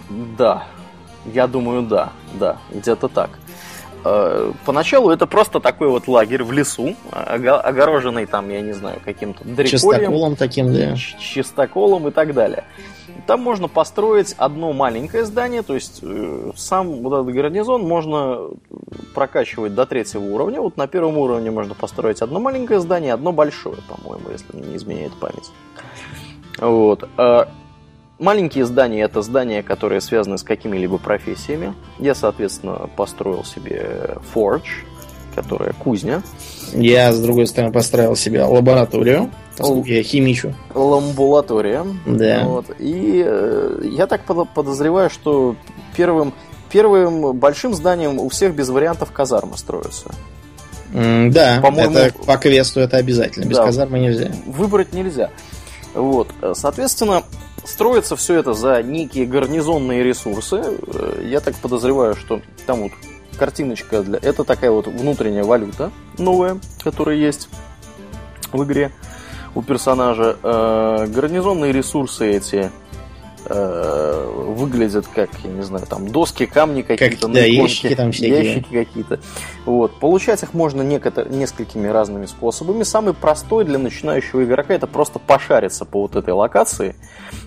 [0.09, 0.65] Да,
[1.27, 3.31] я думаю, да, да, где-то так.
[4.09, 9.43] Э, поначалу это просто такой вот лагерь в лесу, огороженный там, я не знаю, каким-то
[9.45, 9.67] дреколем.
[9.67, 10.97] Чистоколом таким, да.
[10.97, 12.65] Чистоколом и так далее.
[13.27, 18.51] Там можно построить одно маленькое здание, то есть э, сам вот этот гарнизон можно
[19.15, 20.61] прокачивать до третьего уровня.
[20.61, 25.15] Вот на первом уровне можно построить одно маленькое здание, одно большое, по-моему, если не изменяет
[25.15, 25.51] память.
[26.59, 27.09] Вот.
[28.19, 31.75] Маленькие здания это здания, которые связаны с какими-либо профессиями.
[31.99, 34.85] Я, соответственно, построил себе Forge,
[35.35, 36.23] которая кузня.
[36.73, 39.31] Я, с другой стороны, построил себе лабораторию.
[39.59, 40.55] Я химичу.
[40.75, 41.85] Ламбулатория.
[42.07, 42.45] Да.
[42.45, 42.67] Вот.
[42.79, 44.23] И э, я так
[44.55, 45.57] подозреваю, что
[45.95, 46.33] первым,
[46.71, 50.11] первым большим зданием у всех без вариантов казармы строятся.
[50.93, 53.45] Mm, да, По-моему, это по квесту это обязательно.
[53.45, 54.31] Без да, казармы нельзя.
[54.47, 55.31] Выбрать нельзя.
[55.95, 56.29] Вот.
[56.55, 57.23] Соответственно,
[57.67, 60.63] Строится все это за некие гарнизонные ресурсы.
[60.63, 62.93] Э, я так подозреваю, что там вот
[63.37, 64.19] картиночка для...
[64.23, 67.49] Это такая вот внутренняя валюта новая, которая есть
[68.53, 68.93] в игре
[69.57, 70.37] у персонажа.
[70.43, 72.71] Э, гарнизонные ресурсы эти
[73.49, 78.45] э, выглядят как, я не знаю, там доски, камни какие-то, как, да, ящики там всякие.
[78.45, 79.21] Ящики какие-то.
[79.65, 79.99] Вот.
[80.01, 82.83] Получать их можно некотор- несколькими разными способами.
[82.83, 86.97] Самый простой для начинающего игрока это просто пошариться по вот этой локации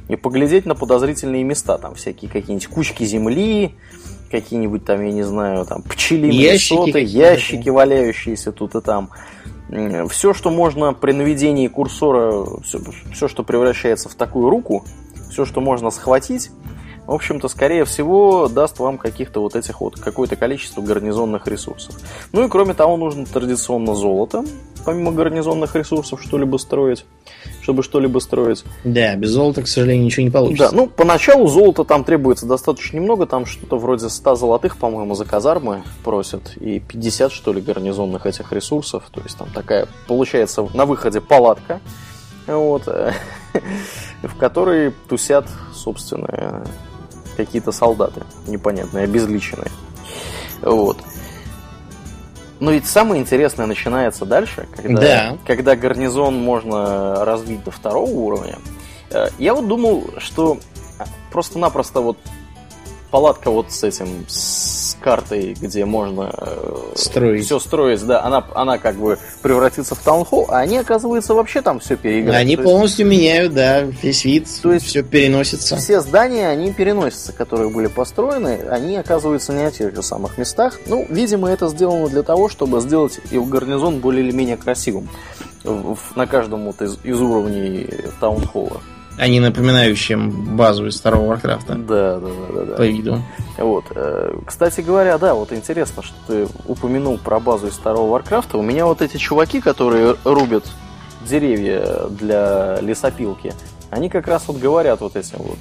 [0.07, 1.77] и поглядеть на подозрительные места.
[1.77, 3.75] Там всякие какие-нибудь кучки земли,
[4.31, 9.09] какие-нибудь там, я не знаю, там пчелиные ящики, соты, ящики валяющиеся тут и там.
[10.09, 12.79] Все, что можно при наведении курсора, все,
[13.13, 14.83] все, что превращается в такую руку,
[15.29, 16.51] все, что можно схватить,
[17.09, 21.95] в общем-то, скорее всего, даст вам каких-то вот этих вот, какое-то количество гарнизонных ресурсов.
[22.33, 24.45] Ну и кроме того, нужно традиционно золото,
[24.85, 27.05] помимо гарнизонных ресурсов, что-либо строить,
[27.63, 28.63] чтобы что-либо строить.
[28.83, 30.69] Да, без золота, к сожалению, ничего не получится.
[30.69, 35.25] Да, ну, поначалу золота там требуется достаточно немного, там что-то вроде 100 золотых, по-моему, за
[35.25, 40.85] казармы просят, и 50, что ли, гарнизонных этих ресурсов, то есть там такая, получается, на
[40.85, 41.79] выходе палатка,
[42.57, 42.87] вот,
[44.23, 46.63] в которой тусят, собственно,
[47.37, 49.71] какие-то солдаты непонятные, обезличенные.
[50.61, 50.97] Вот.
[52.59, 55.37] Но ведь самое интересное начинается дальше, когда, да.
[55.47, 58.57] когда гарнизон можно развить до второго уровня.
[59.11, 60.57] Э, я вот думал, что
[61.31, 62.17] просто-напросто вот
[63.11, 67.45] палатка вот с этим, с картой, где можно э, строить.
[67.45, 71.79] все строить, да, она, она как бы превратится в таунхолл, а они, оказывается, вообще там
[71.79, 72.39] все переиграют.
[72.41, 75.77] Они то полностью есть, меняют, да, весь вид, то есть все переносится.
[75.77, 80.79] Все здания, они переносятся, которые были построены, они оказываются не на тех же самых местах.
[80.85, 85.09] Ну, видимо, это сделано для того, чтобы сделать его гарнизон более или менее красивым
[86.15, 87.87] на каждом вот из, из уровней
[88.19, 88.81] town hall а
[89.19, 91.75] а не напоминающим базу из старого Warcraft а.
[91.75, 92.75] Да, да, да, да, да.
[92.75, 93.21] По виду.
[93.57, 93.85] Вот.
[93.93, 98.57] Э, кстати говоря, да, вот интересно, что ты упомянул про базу из старого Warcraft а.
[98.57, 100.65] У меня вот эти чуваки, которые рубят
[101.29, 103.53] деревья для лесопилки,
[103.89, 105.59] они как раз вот говорят вот этим вот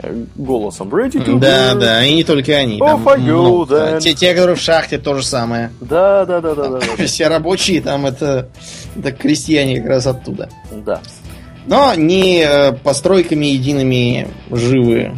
[0.00, 0.88] э, голосом.
[0.88, 1.78] Ready to да, burn.
[1.78, 2.78] да, и не только они.
[2.78, 4.00] Там you, да.
[4.00, 5.70] те, те, которые в шахте, то же самое.
[5.80, 6.80] Да, да, да, да, да.
[6.80, 7.06] да.
[7.06, 8.48] Все рабочие там это,
[8.96, 10.48] это крестьяне как раз оттуда.
[10.72, 11.00] Да.
[11.68, 15.12] Но не э, постройками едиными живы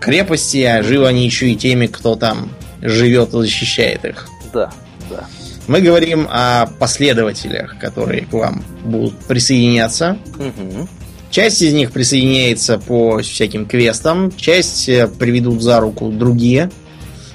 [0.00, 4.28] крепости, а живы они еще и теми, кто там живет и защищает их.
[4.52, 4.72] Да,
[5.10, 5.26] да.
[5.66, 10.18] Мы говорим о последователях, которые к вам будут присоединяться.
[10.36, 10.88] Угу.
[11.30, 16.70] Часть из них присоединяется по всяким квестам, часть э, приведут за руку другие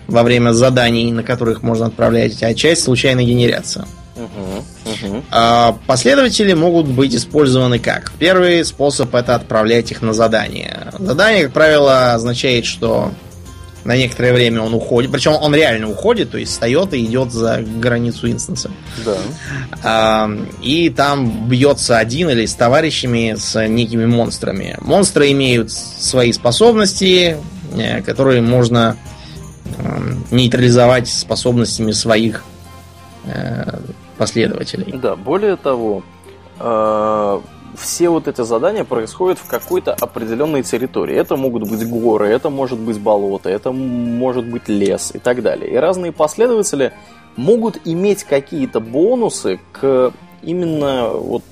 [0.08, 3.88] во время заданий, на которых можно отправлять, а часть случайно генерятся.
[4.16, 4.64] Угу.
[4.86, 5.24] Угу.
[5.32, 8.12] А последователи могут быть использованы как?
[8.18, 10.92] Первый способ это отправлять их на задание.
[10.98, 13.12] Задание, как правило, означает, что
[13.84, 15.12] на некоторое время он уходит.
[15.12, 18.72] Причем он реально уходит, то есть встает и идет за границу инстанса.
[19.06, 19.18] Да.
[19.84, 20.30] А,
[20.62, 24.78] и там бьется один или с товарищами, с некими монстрами.
[24.82, 27.38] Монстры имеют свои способности,
[27.76, 28.98] э, которые можно
[29.78, 32.44] э, нейтрализовать способностями своих
[33.26, 33.80] э,
[34.20, 34.94] последователей.
[34.94, 36.04] Да, более того,
[37.76, 41.16] все вот эти задания происходят в какой-то определенной территории.
[41.16, 45.72] Это могут быть горы, это может быть болото, это может быть лес и так далее.
[45.72, 46.92] И разные последователи
[47.36, 50.12] могут иметь какие-то бонусы к
[50.44, 51.44] именно вот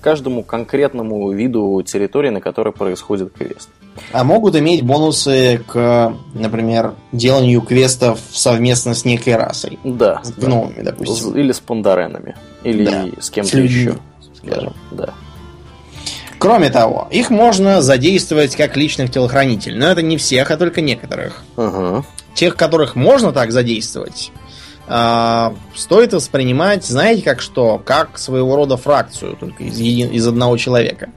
[0.00, 3.68] каждому конкретному виду территории, на которой происходит квест.
[4.12, 9.78] А могут иметь бонусы к, например, деланию квестов совместно с некой расой.
[9.84, 10.20] Да.
[10.22, 10.90] С гномами, да.
[10.90, 11.36] допустим.
[11.36, 12.36] Или с пандаренами.
[12.62, 13.06] Или да.
[13.20, 13.96] с кем-то еще.
[14.36, 14.74] Скажем.
[14.90, 15.14] Да.
[16.38, 19.78] Кроме того, их можно задействовать как личных телохранителей.
[19.78, 21.42] Но это не всех, а только некоторых.
[21.56, 22.04] Ага.
[22.34, 24.30] Тех, которых можно так задействовать,
[24.86, 27.80] а, стоит воспринимать, знаете, как что?
[27.82, 31.10] Как своего рода фракцию, только из, из одного человека.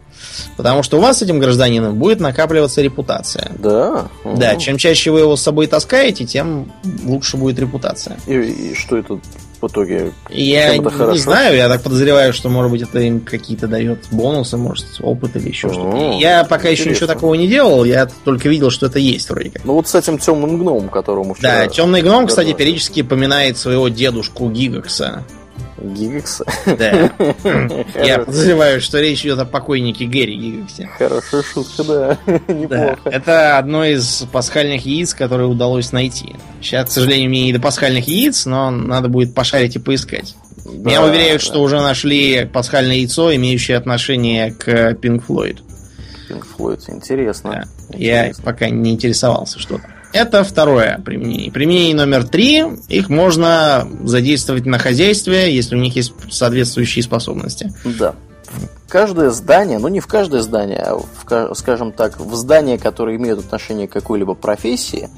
[0.55, 3.51] Потому что у вас с этим гражданином будет накапливаться репутация.
[3.57, 4.09] Да?
[4.23, 4.37] Угу.
[4.37, 6.71] Да, чем чаще вы его с собой таскаете, тем
[7.05, 8.17] лучше будет репутация.
[8.27, 9.19] И, и что это
[9.61, 11.15] в итоге я не хорошо?
[11.15, 15.49] знаю, я так подозреваю, что, может быть, это им какие-то дает бонусы, может, опыт или
[15.49, 16.17] еще что-то.
[16.19, 16.81] Я пока интересно.
[16.81, 19.65] еще ничего такого не делал, я только видел, что это есть вроде как.
[19.65, 21.63] Ну вот с этим темным гномом, которому вчера...
[21.63, 25.23] Да, темный гном, кстати, периодически поминает своего дедушку Гигакса.
[25.81, 26.45] Гигакса?
[26.65, 27.11] Да.
[28.03, 30.89] Я подозреваю, что речь идет о покойнике Гэри Гигаксе.
[30.97, 32.17] Хорошая шутка, да.
[32.53, 32.99] Неплохо.
[33.05, 36.35] Это одно из пасхальных яиц, которые удалось найти.
[36.61, 40.35] Сейчас, к сожалению, мне не до пасхальных яиц, но надо будет пошарить и поискать.
[40.65, 41.45] Да, Меня уверяют, да.
[41.47, 45.59] что уже нашли пасхальное яйцо, имеющее отношение к Pink Floyd.
[46.29, 47.51] Pink Floyd, интересно.
[47.51, 47.63] Да.
[47.95, 48.03] интересно.
[48.03, 49.91] Я пока не интересовался, что там.
[50.17, 51.51] Это второе применение.
[51.51, 52.65] Применение номер три.
[52.89, 57.71] Их можно задействовать на хозяйстве, если у них есть соответствующие способности.
[57.85, 58.15] Да.
[58.87, 63.39] Каждое здание, ну не в каждое здание, а в, скажем так, в здания, которые имеют
[63.39, 65.09] отношение к какой-либо профессии,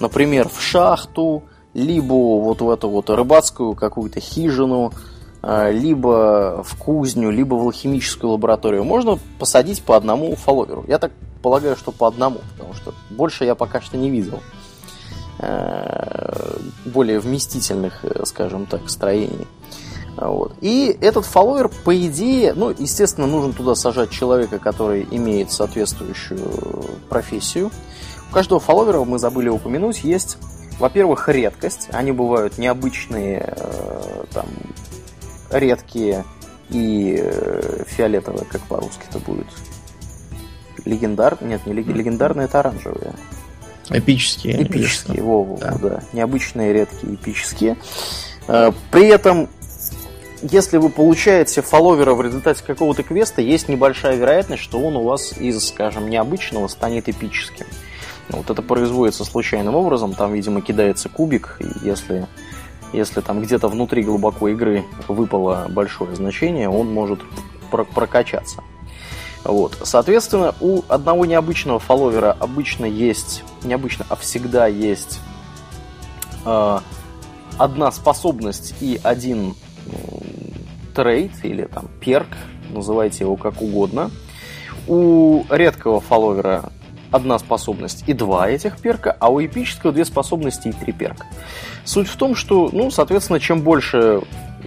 [0.00, 4.92] например, в шахту, либо вот в эту вот рыбацкую какую-то хижину,
[5.42, 10.84] либо в кузню, либо в алхимическую лабораторию, можно посадить по одному фолловеру.
[10.86, 14.40] Я так полагаю, что по одному, потому что больше я пока что не видел
[15.38, 19.46] э, более вместительных, э, скажем так, строений.
[20.16, 20.52] Вот.
[20.60, 26.40] И этот фолловер, по идее, ну, естественно, нужно туда сажать человека, который имеет соответствующую
[27.08, 27.70] профессию.
[28.30, 30.36] У каждого фолловера, мы забыли упомянуть, есть,
[30.78, 31.88] во-первых, редкость.
[31.92, 34.46] Они бывают необычные, э, там,
[35.50, 36.24] редкие
[36.68, 37.22] и
[37.88, 39.46] фиолетовые, как по-русски это будет
[40.84, 41.36] легендар...
[41.40, 43.12] Нет, не легендарные, это оранжевые.
[43.88, 44.62] Эпические.
[44.62, 45.76] Эпические, Вову, да.
[45.82, 46.02] да.
[46.12, 47.76] Необычные, редкие, эпические.
[48.46, 49.48] Э, при этом,
[50.42, 55.36] если вы получаете фолловера в результате какого-то квеста, есть небольшая вероятность, что он у вас
[55.36, 57.66] из, скажем, необычного станет эпическим.
[58.28, 62.28] Вот это производится случайным образом, там, видимо, кидается кубик, и если,
[62.92, 67.20] если там где-то внутри глубоко игры выпало большое значение, он может
[67.70, 68.62] прокачаться.
[69.44, 69.78] Вот.
[69.82, 75.20] Соответственно, у одного необычного фолловера обычно есть, необычно, а всегда есть
[76.44, 76.78] э,
[77.56, 79.54] одна способность и один
[79.86, 79.90] э,
[80.94, 82.28] трейд или там перк,
[82.70, 84.10] называйте его как угодно.
[84.86, 86.70] У редкого фолловера
[87.10, 91.26] одна способность и два этих перка, а у эпического две способности и три перка.
[91.84, 94.22] Суть в том, что, ну, соответственно, чем больше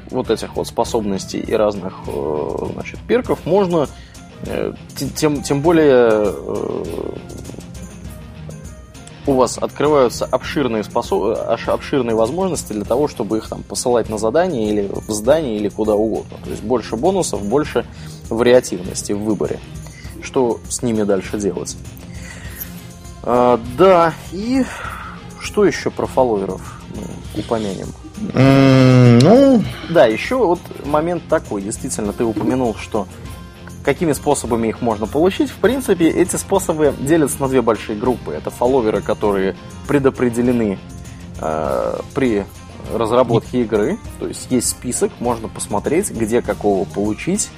[0.09, 3.87] вот этих вот способностей и разных, э, значит, перков, можно
[4.45, 4.73] Э,
[5.15, 6.83] тем, тем более э,
[9.25, 11.37] у вас открываются обширные, способ...
[11.67, 15.95] обширные возможности для того, чтобы их там посылать на задание или в здание или куда
[15.95, 16.37] угодно.
[16.43, 17.85] То есть больше бонусов, больше
[18.29, 19.59] вариативности в выборе.
[20.21, 21.77] Что с ними дальше делать?
[23.23, 24.63] А, да, и
[25.39, 26.81] что еще про фолловеров
[27.35, 27.87] упомянем?
[28.33, 29.63] Mm, ну...
[29.89, 31.61] Да, еще вот момент такой.
[31.61, 33.07] Действительно, ты упомянул, что
[33.83, 35.49] какими способами их можно получить.
[35.49, 38.33] В принципе, эти способы делятся на две большие группы.
[38.33, 39.55] Это фолловеры, которые
[39.87, 40.79] предопределены
[41.39, 42.45] э, при
[42.93, 43.97] разработке игры.
[44.19, 47.49] То есть есть список, можно посмотреть, где какого получить,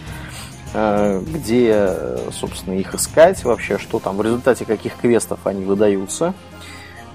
[0.76, 1.97] где,
[2.32, 6.34] собственно, их искать вообще, что там, в результате каких квестов они выдаются.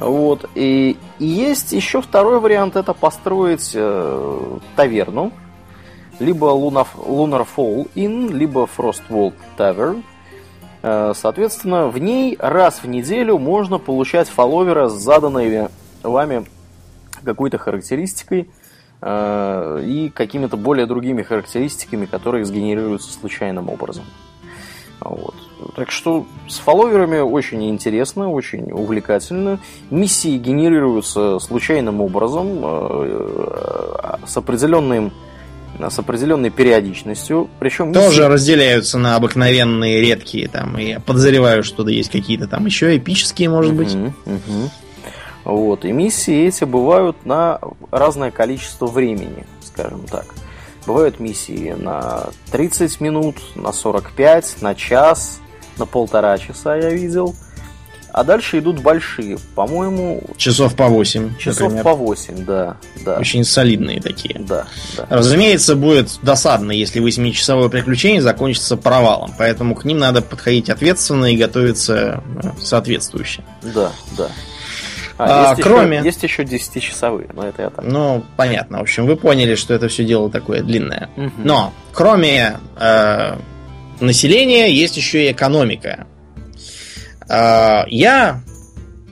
[0.01, 0.49] Вот.
[0.55, 5.31] И, и есть еще второй вариант, это построить э, таверну,
[6.19, 10.03] либо Lunar, Lunar Fall Inn, либо Frostwall Tavern.
[10.83, 15.69] Э, соответственно, в ней раз в неделю можно получать фолловера с заданной
[16.03, 16.47] вами
[17.23, 18.60] какой-то характеристикой э,
[19.03, 24.05] и какими-то более другими характеристиками, которые сгенерируются случайным образом.
[25.01, 25.35] Вот.
[25.77, 29.59] Так что с фолловерами очень интересно, очень увлекательно.
[29.91, 35.13] Миссии генерируются случайным образом, э, с определенным
[35.79, 37.49] с определенной периодичностью.
[37.59, 38.33] Причем тоже миссии...
[38.33, 40.47] разделяются на обыкновенные, редкие.
[40.49, 43.95] Там, и я подозреваю, что да есть какие-то там еще эпические, может быть.
[43.95, 44.71] Угу.
[45.45, 45.85] Вот.
[45.85, 47.61] И миссии эти бывают на
[47.91, 50.27] разное количество времени, скажем так.
[50.87, 55.41] Бывают миссии на 30 минут, на 45, на час,
[55.79, 57.35] на полтора часа я видел.
[58.13, 60.23] А дальше идут большие, по-моему...
[60.37, 61.37] Часов по 8.
[61.39, 61.85] Часов например.
[61.85, 63.19] по 8, да, да.
[63.19, 64.37] Очень солидные такие.
[64.41, 64.67] Да,
[64.97, 65.07] да.
[65.09, 69.33] Разумеется, будет досадно, если 8-часовое приключение закончится провалом.
[69.39, 73.45] Поэтому к ним надо подходить ответственно и готовиться э, соответствующе.
[73.63, 74.29] Да, да.
[75.21, 75.99] А, а, есть кроме...
[75.99, 77.85] Еще, есть еще 10-часовые, но это я так.
[77.85, 78.79] Ну, понятно.
[78.79, 81.11] В общем, вы поняли, что это все дело такое длинное.
[81.17, 81.33] Угу.
[81.45, 83.37] Но, кроме э,
[84.01, 86.07] населения, есть еще и экономика.
[87.29, 88.41] А, я,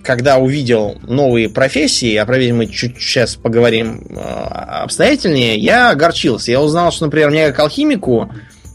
[0.03, 6.51] когда увидел новые профессии, а про мы чуть сейчас поговорим а, обстоятельнее, я огорчился.
[6.51, 8.31] Я узнал, что, например, мне как алхимику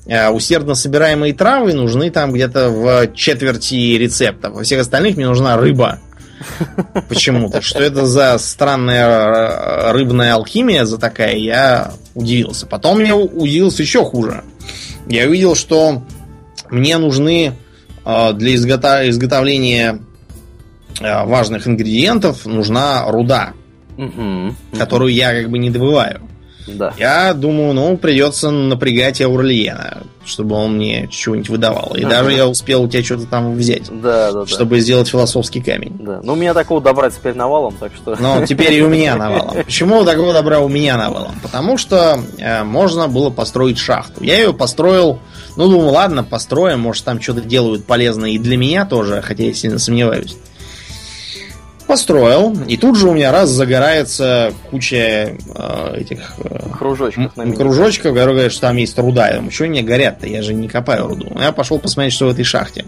[0.08, 4.54] а, усердно собираемые травы нужны там где-то в четверти рецептов.
[4.54, 6.00] Во всех остальных мне нужна рыба.
[7.10, 7.62] Почему-то.
[7.62, 12.66] Что это за странная рыбная алхимия за такая, я удивился.
[12.66, 14.44] Потом я удивился еще хуже.
[15.08, 16.04] Я увидел, что
[16.70, 17.54] мне нужны
[18.06, 20.00] а, для изготовления
[21.00, 23.54] а, важных ингредиентов нужна руда,
[23.98, 24.56] угу.
[24.78, 26.22] которую я как бы не добываю.
[26.68, 26.94] Да.
[26.98, 31.94] Я думаю, ну, придется напрягать Аурлиена, чтобы он мне чего-нибудь выдавал.
[31.96, 32.10] И ага.
[32.10, 33.90] даже я успел у тебя что-то там взять.
[33.90, 34.82] Да, да, чтобы да.
[34.82, 35.96] сделать философский камень.
[36.00, 36.22] Да.
[36.24, 38.16] Но у меня такого добра теперь навалом, так что.
[38.20, 39.56] Ну, теперь и у меня навалом.
[39.66, 41.36] Почему такого добра у меня навалом?
[41.42, 44.24] Потому что э, можно было построить шахту.
[44.24, 45.20] Я ее построил
[45.56, 49.54] ну, думаю, ладно, построим, может, там что-то делают полезное и для меня тоже, хотя я
[49.54, 50.36] сильно сомневаюсь.
[51.94, 58.14] Построил, и тут же у меня раз загорается куча э, этих э, кружочков, на кружочков,
[58.14, 59.28] которые говорят, что там есть руда.
[59.28, 61.32] Я думаю, что они горят-то, я же не копаю руду.
[61.40, 62.86] Я пошел посмотреть, что в этой шахте.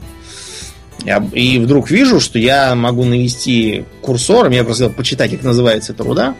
[1.03, 6.03] Я, и вдруг вижу, что я могу навести курсором, я просто почитать, как называется эта
[6.03, 6.35] руда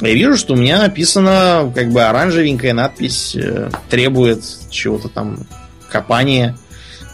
[0.00, 5.46] я вижу, что у меня написано как бы оранжевенькая надпись э, требует чего-то там
[5.88, 6.56] копания.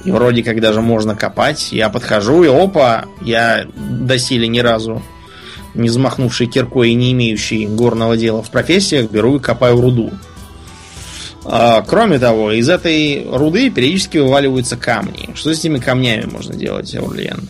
[0.05, 1.72] И вроде как даже можно копать.
[1.72, 5.03] Я подхожу и опа, я доселе ни разу
[5.74, 10.11] не взмахнувший киркой и не имеющий горного дела в профессиях, беру и копаю руду.
[11.44, 15.30] А, кроме того, из этой руды периодически вываливаются камни.
[15.34, 17.48] Что с этими камнями можно делать, Аурлиен?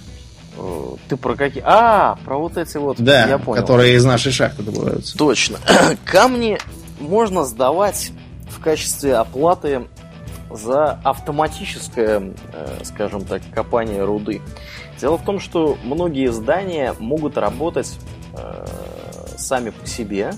[1.08, 1.62] Ты про какие?
[1.66, 3.00] А, про вот эти вот.
[3.00, 3.60] Да, я понял.
[3.60, 5.16] которые из нашей шахты добываются.
[5.18, 5.58] Точно.
[6.04, 6.58] Камни
[7.00, 8.12] можно сдавать
[8.48, 9.82] в качестве оплаты
[10.50, 14.40] за автоматическое, э, скажем так, копание руды.
[15.00, 17.98] Дело в том, что многие здания могут работать
[18.34, 18.66] э,
[19.36, 20.32] сами по себе.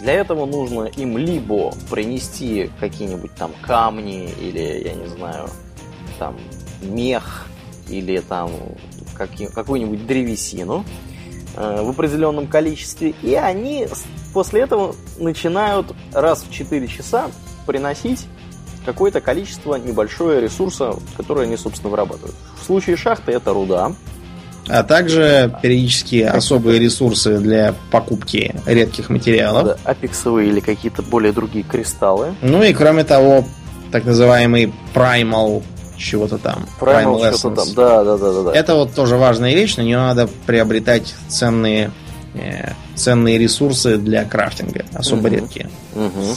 [0.00, 5.48] Для этого нужно им либо принести какие-нибудь там камни или, я не знаю,
[6.18, 6.36] там
[6.80, 7.46] мех
[7.88, 8.50] или там
[9.54, 10.84] какую-нибудь древесину
[11.56, 13.86] э, в определенном количестве, и они
[14.32, 17.30] после этого начинают раз в 4 часа
[17.66, 18.26] приносить
[18.84, 22.34] какое-то количество небольшое ресурса, которое они, собственно, вырабатывают.
[22.60, 23.92] В случае шахты это руда.
[24.68, 29.64] А также периодически особые ресурсы для покупки редких материалов.
[29.64, 32.34] Да, апексовые или какие-то более другие кристаллы.
[32.40, 33.44] Ну и кроме того,
[33.90, 35.62] так называемый primal
[35.96, 36.66] чего-то там.
[36.80, 37.74] Primal, Primal что-то там.
[37.74, 38.52] Да, да, да, да, да.
[38.54, 41.90] Это вот тоже важная вещь, на нее надо приобретать ценные,
[42.34, 45.36] э, ценные ресурсы для крафтинга, особо угу.
[45.36, 45.68] редкие.
[45.94, 46.36] Угу.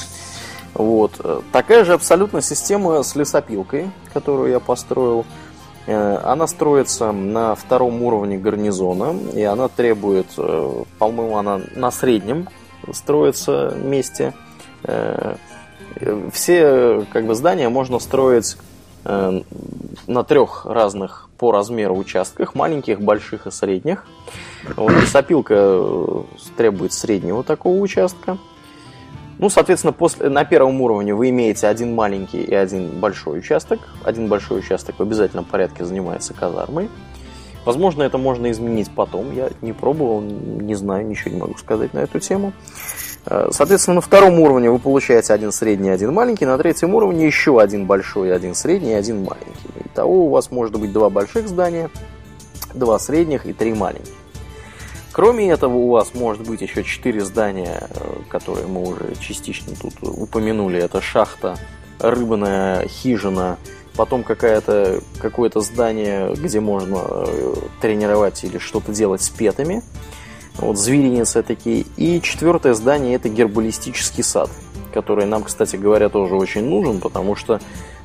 [0.73, 1.43] Вот.
[1.51, 5.25] Такая же абсолютно система с лесопилкой, которую я построил.
[5.85, 12.47] Э, она строится на втором уровне гарнизона, и она требует, э, по-моему, она на среднем
[12.91, 14.33] строится месте.
[14.83, 15.35] Э,
[16.31, 18.57] все как бы здания можно строить
[19.05, 24.05] на трех разных по размеру участках, маленьких, больших и средних.
[24.75, 25.77] Вот, лесопилка
[26.57, 28.37] требует среднего такого участка.
[29.39, 33.79] Ну, соответственно, после, на первом уровне вы имеете один маленький и один большой участок.
[34.03, 36.89] Один большой участок в обязательном порядке занимается казармой.
[37.65, 39.33] Возможно, это можно изменить потом.
[39.33, 42.53] Я не пробовал, не знаю, ничего не могу сказать на эту тему.
[43.25, 47.61] Э, соответственно, на втором уровне вы получаете один средний, один маленький, на третьем уровне еще
[47.61, 49.69] один большой, один средний и один маленький.
[49.85, 51.89] Итого у вас может быть два больших здания,
[52.73, 54.22] два средних и три маленьких.
[55.13, 59.93] Кроме этого, у вас может быть еще четыре здания, э, которые мы уже частично тут
[60.01, 60.79] упомянули.
[60.79, 61.55] Это шахта,
[61.99, 63.59] рыбная хижина,
[63.95, 69.83] потом какая-то, какое-то здание, где можно э, тренировать или что-то делать с петами.
[70.57, 71.85] Вот зверинец такие.
[71.95, 74.49] И четвертое здание это гербалистический сад,
[74.95, 77.59] который нам, кстати говоря, тоже очень нужен, потому что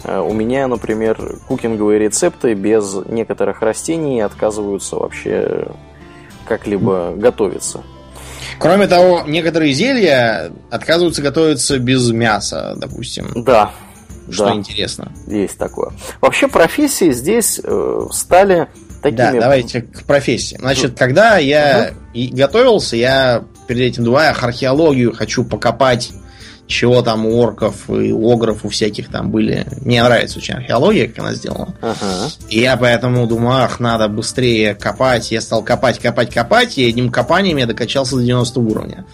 [0.05, 5.69] э, у меня, например, кукинговые рецепты без некоторых растений отказываются вообще
[6.49, 7.83] как-либо готовиться.
[8.59, 13.45] Кроме того, некоторые зелья отказываются готовиться без мяса, допустим.
[13.45, 13.73] Да.
[14.31, 15.13] Что да, интересно.
[15.27, 15.93] Есть такое.
[16.21, 18.69] Вообще профессии здесь э, стали
[19.03, 19.17] такими...
[19.17, 20.57] Да, давайте к профессии.
[20.59, 22.37] Значит, когда я угу.
[22.37, 26.13] готовился, я перед этим думаю, археологию хочу покопать
[26.69, 29.67] чего там у орков и у огров у всяких там были.
[29.81, 31.75] Мне нравится очень археология, как она сделана.
[31.81, 32.31] Ага.
[32.51, 35.33] И я поэтому думаю, ах, надо быстрее копать.
[35.33, 39.05] Я стал копать, копать, копать, и одним копанием я докачался до 90 уровня.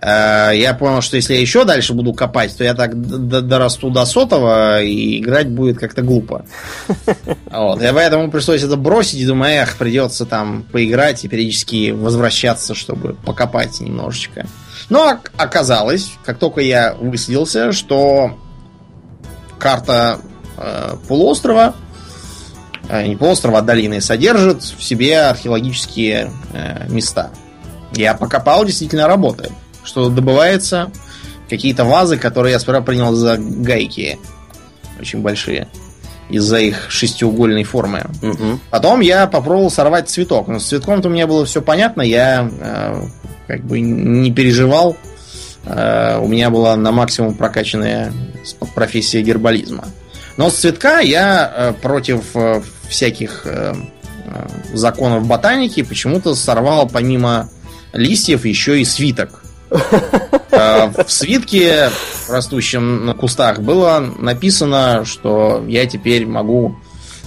[0.00, 4.04] Э, я понял, что если я еще дальше буду копать, то я так дорасту до
[4.04, 6.44] сотого, и играть будет как-то глупо.
[7.50, 7.82] Вот.
[7.82, 13.14] И поэтому пришлось это бросить, и думаю, эх, придется там поиграть и периодически возвращаться, чтобы
[13.14, 14.46] покопать немножечко.
[14.92, 18.36] Но оказалось, как только я выследился, что
[19.58, 20.20] карта
[20.58, 21.74] э, полуострова,
[22.90, 27.30] э, не полуострова, а долины, содержит в себе археологические э, места.
[27.94, 29.52] Я покопал, действительно работает.
[29.82, 30.90] Что добывается
[31.48, 34.18] какие-то вазы, которые я сперва принял за гайки.
[35.00, 35.68] Очень большие.
[36.28, 38.10] Из-за их шестиугольной формы.
[38.20, 38.60] Угу.
[38.68, 40.48] Потом я попробовал сорвать цветок.
[40.48, 42.02] Но с цветком-то у меня было все понятно.
[42.02, 43.02] Я э,
[43.46, 44.96] как бы не переживал.
[45.64, 48.12] Э, у меня была на максимум прокачанная
[48.74, 49.86] профессия гербализма.
[50.36, 53.46] Но с цветка я э, против э, всяких
[54.72, 57.50] законов ботаники почему-то сорвал помимо
[57.92, 59.42] листьев еще и свиток.
[60.50, 61.90] В свитке,
[62.28, 66.76] растущем на кустах, было написано, что я теперь могу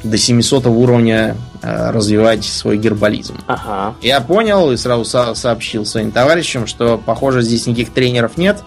[0.09, 3.37] до 700 уровня э, развивать свой гербализм.
[3.47, 3.95] Ага.
[4.01, 8.63] Я понял и сразу со- сообщил своим товарищам, что, похоже, здесь никаких тренеров нет.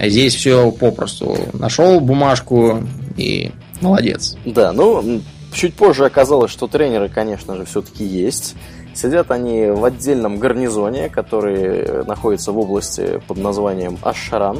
[0.00, 1.36] Здесь все попросту.
[1.52, 2.80] Нашел бумажку
[3.16, 4.36] и молодец.
[4.44, 5.20] Да, ну,
[5.52, 8.54] чуть позже оказалось, что тренеры, конечно же, все-таки есть.
[8.94, 14.58] Сидят они в отдельном гарнизоне, который находится в области под названием Ашаран.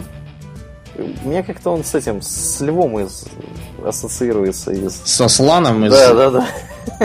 [0.97, 3.25] У меня как-то он с этим, с львом из,
[3.85, 5.01] ассоциируется из...
[5.05, 5.93] Со сланом из...
[5.93, 6.49] Да, да, да.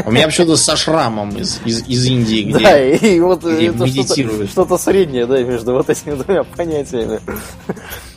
[0.05, 3.87] У меня почему-то со шрамом из, из, из Индии, где, да, и вот где это
[3.87, 7.19] Что-то, что-то среднее, да, между вот этими двумя понятиями.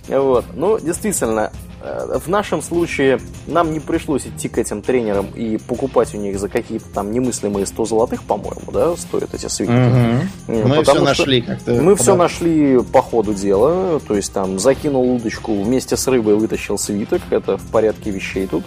[0.08, 0.44] Вот.
[0.54, 1.52] Ну, действительно,
[1.82, 6.48] в нашем случае нам не пришлось идти к этим тренерам и покупать у них за
[6.48, 9.72] какие-то там немыслимые 100 золотых, по-моему, да, стоят эти свитки.
[9.72, 10.68] Угу.
[10.68, 11.72] Мы все нашли как-то.
[11.72, 16.78] Мы все нашли по ходу дела, то есть там закинул удочку вместе с рыбой, вытащил
[16.78, 18.64] свиток, это в порядке вещей тут.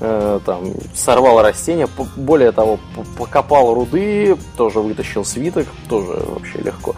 [0.00, 2.78] Э, там, сорвал растения, более того,
[3.16, 6.94] покопал руды, тоже вытащил свиток, тоже вообще легко.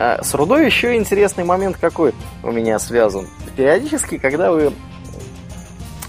[0.00, 3.26] А с рудой еще интересный момент какой у меня связан.
[3.56, 4.72] Периодически, когда вы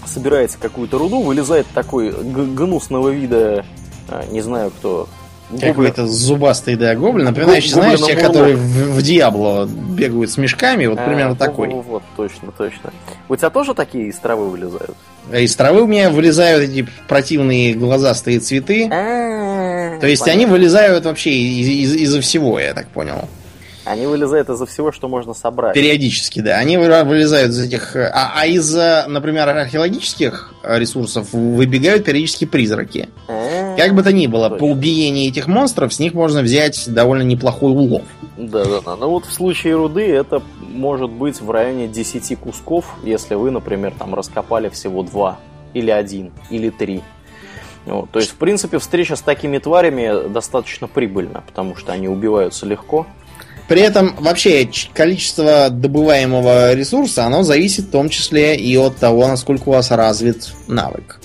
[0.06, 3.64] собираете какую-то руду, вылезает такой гнусного вида,
[4.08, 5.08] а, не знаю кто,
[5.60, 10.98] какой-то зубастый, да, гоблин, напоминающий, знаешь, те, которые в, в Диабло бегают с мешками, вот
[11.00, 11.68] а, примерно такой.
[11.70, 12.92] Вот, вот, точно, точно.
[13.28, 14.96] У тебя тоже такие из травы вылезают?
[15.32, 18.88] А из травы у меня вылезают эти противные глазастые цветы.
[18.92, 23.28] А, То есть они вылезают вообще из- из- из-за всего, я так понял.
[23.90, 25.74] Они вылезают из-за всего, что можно собрать.
[25.74, 26.56] Периодически, да.
[26.58, 27.96] Они вылезают из этих...
[27.96, 33.08] А, а из-за, например, археологических ресурсов выбегают периодически призраки.
[33.28, 33.76] А-а-а.
[33.76, 37.72] Как бы то ни было, по убиении этих монстров с них можно взять довольно неплохой
[37.72, 38.02] улов.
[38.36, 38.96] Да-да-да.
[38.96, 43.92] Ну вот в случае руды это может быть в районе 10 кусков, если вы, например,
[43.98, 45.38] там раскопали всего два
[45.74, 47.02] или один, или три.
[47.86, 52.66] Вот, то есть, в принципе, встреча с такими тварями достаточно прибыльна, потому что они убиваются
[52.66, 53.06] легко.
[53.70, 59.68] При этом вообще количество добываемого ресурса, оно зависит в том числе и от того, насколько
[59.68, 61.20] у вас развит навык.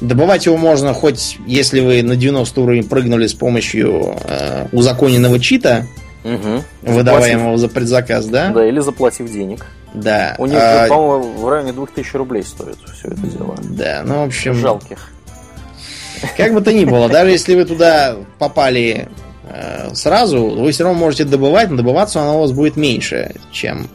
[0.00, 5.86] Добывать его можно хоть если вы на 90 уровень прыгнули с помощью э, узаконенного чита,
[6.24, 6.64] угу.
[6.82, 7.60] выдаваемого заплатив...
[7.60, 8.48] за предзаказ, да?
[8.48, 9.64] Да, или заплатив денег.
[9.94, 10.34] Да.
[10.38, 10.88] У них, а...
[10.88, 13.54] по-моему, в районе 2000 рублей стоит все это дело.
[13.62, 14.54] Да, ну, в общем...
[14.54, 15.12] Жалких.
[16.36, 19.08] Как бы то ни было, даже если вы туда попали
[19.94, 23.88] сразу, вы все равно можете добывать, но добываться оно у вас будет меньше, чем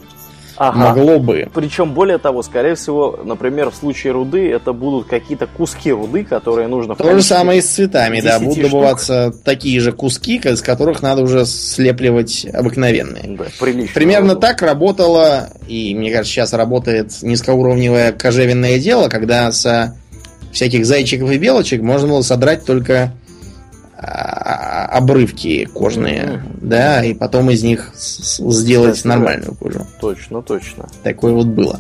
[0.58, 0.78] Ага.
[0.78, 1.49] могло бы.
[1.53, 6.68] Причем, более того, скорее всего, например, в случае руды, это будут какие-то куски руды, которые
[6.68, 6.95] нужно...
[6.95, 8.39] То же самое и с цветами, да.
[8.39, 8.72] 10 Будут штук.
[8.72, 13.38] добываться такие же куски, из которых надо уже слепливать обыкновенные.
[13.38, 13.93] Да, прилично.
[13.93, 19.97] Примерно так работало, и мне кажется, сейчас работает низкоуровневое кожевенное дело, когда со
[20.53, 23.12] всяких зайчиков и белочек можно было содрать только
[24.06, 26.60] обрывки кожные, Мгм.
[26.70, 29.86] да, и потом из них сделать Кстати, нормальную кожу.
[29.99, 30.88] Точно, точно.
[31.03, 31.80] Такое вот было.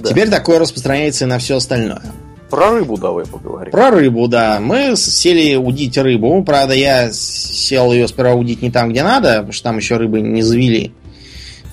[0.00, 0.08] Да.
[0.10, 2.02] Теперь такое распространяется и на все остальное.
[2.50, 3.70] Про рыбу давай поговорим.
[3.70, 4.58] Про рыбу, да.
[4.58, 6.42] Мы сели удить рыбу.
[6.44, 10.22] Правда, я сел ее сперва удить не там, где надо, потому что там еще рыбы
[10.22, 10.92] не завели.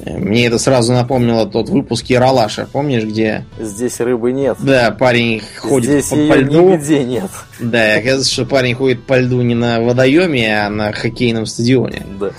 [0.06, 4.58] Мне это сразу напомнило тот выпуск Яралаша, помнишь, где, Здесь рыбы нет.
[4.60, 6.70] да, парень ходит Здесь по, ее по льду.
[6.74, 7.30] нигде нет.
[7.60, 12.06] Да, и оказывается, что парень ходит по льду не на водоеме, а на хоккейном стадионе.
[12.20, 12.32] Да.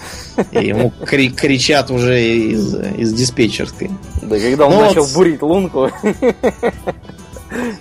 [0.53, 3.91] И ему кри- кричат уже из, из диспетчерской.
[4.23, 5.15] Да, когда он Ну начал вот.
[5.15, 5.91] бурить лунку.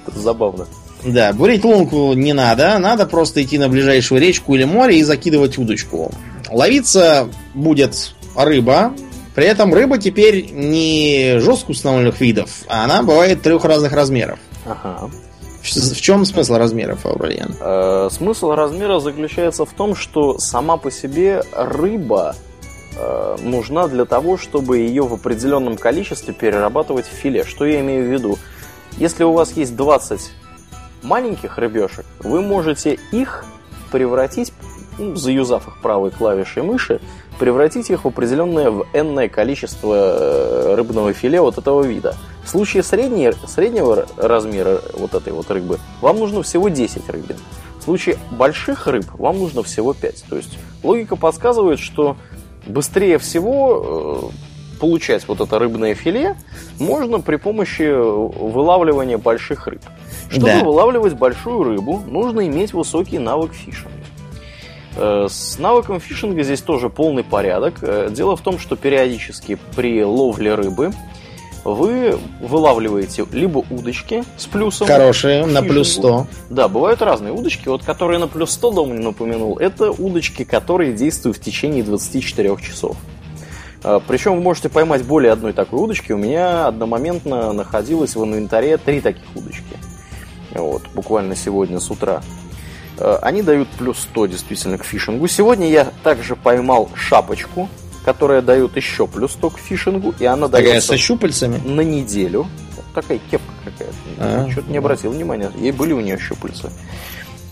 [0.08, 0.68] Это забавно.
[1.04, 5.58] Да, бурить лунку не надо, надо просто идти на ближайшую речку или море и закидывать
[5.58, 6.12] удочку.
[6.50, 8.94] Ловиться будет рыба,
[9.36, 14.40] при этом рыба теперь не жестко установленных видов, а она бывает трех разных размеров.
[14.66, 15.10] Ага.
[15.62, 17.56] В, чем смысл размеров, Аурельян?
[17.60, 22.36] Э, Смысл размера заключается в том, что сама по себе рыба
[22.96, 27.44] э, нужна для того, чтобы ее в определенном количестве перерабатывать в филе.
[27.44, 28.38] Что я имею в виду?
[28.98, 30.22] Если у вас есть 20
[31.02, 33.44] маленьких рыбешек, вы можете их
[33.92, 34.54] превратить,
[34.98, 37.02] ну, заюзав их правой клавишей мыши,
[37.40, 42.16] превратить их в определенное в n количество э, рыбного филе вот этого вида.
[42.44, 47.38] В случае средней, среднего размера вот этой вот рыбы вам нужно всего 10 рыбин.
[47.80, 50.26] В случае больших рыб вам нужно всего 5.
[50.30, 52.18] То есть логика подсказывает, что
[52.68, 56.36] быстрее всего э, получать вот это рыбное филе
[56.80, 59.82] можно при помощи вылавливания больших рыб.
[60.30, 60.64] Чтобы Да.
[60.64, 63.92] вылавливать большую рыбу, нужно иметь высокий навык фишинга.
[64.96, 67.76] Э, С навыком фишинга здесь тоже полный порядок.
[67.82, 70.91] Э, Дело в том, что периодически при ловле рыбы
[71.64, 74.88] вы вылавливаете либо удочки с плюсом.
[74.88, 76.28] Хорошие, на плюс фишингу.
[76.50, 76.54] 100.
[76.54, 77.68] Да, бывают разные удочки.
[77.68, 82.96] Вот которые на плюс 100, Домнин напомянул, это удочки, которые действуют в течение 24 часов.
[83.84, 86.12] А, Причем вы можете поймать более одной такой удочки.
[86.12, 89.64] У меня одномоментно находилось в инвентаре три таких удочки.
[90.54, 92.22] Вот, буквально сегодня с утра.
[92.98, 95.28] Э, Они дают плюс 100 действительно к фишингу.
[95.28, 97.70] Сегодня я также поймал шапочку,
[98.04, 101.58] которая дает еще плюс 100 к фишингу, и она Такая дается со щупальцами.
[101.66, 102.48] на неделю.
[102.93, 103.93] Такая кепка какая-то.
[104.20, 104.48] А.
[104.52, 105.52] Что-то не обратил внимания.
[105.58, 106.72] Ей были у нее щупальца.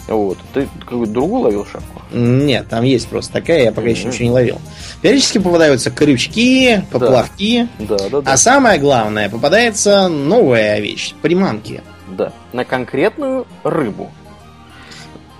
[0.08, 0.38] Вот.
[0.54, 2.02] Ты какую-то другую ловил шапку?
[2.12, 4.12] Нет, там есть просто такая, я пока еще Мгм.
[4.12, 4.62] ничего не ловил.
[5.02, 7.68] Периодически попадаются крючки, поплавки.
[7.80, 8.32] Да, да, да.
[8.32, 11.82] А самое главное, попадается новая вещь приманки.
[12.10, 12.32] Да.
[12.52, 14.12] На конкретную рыбу.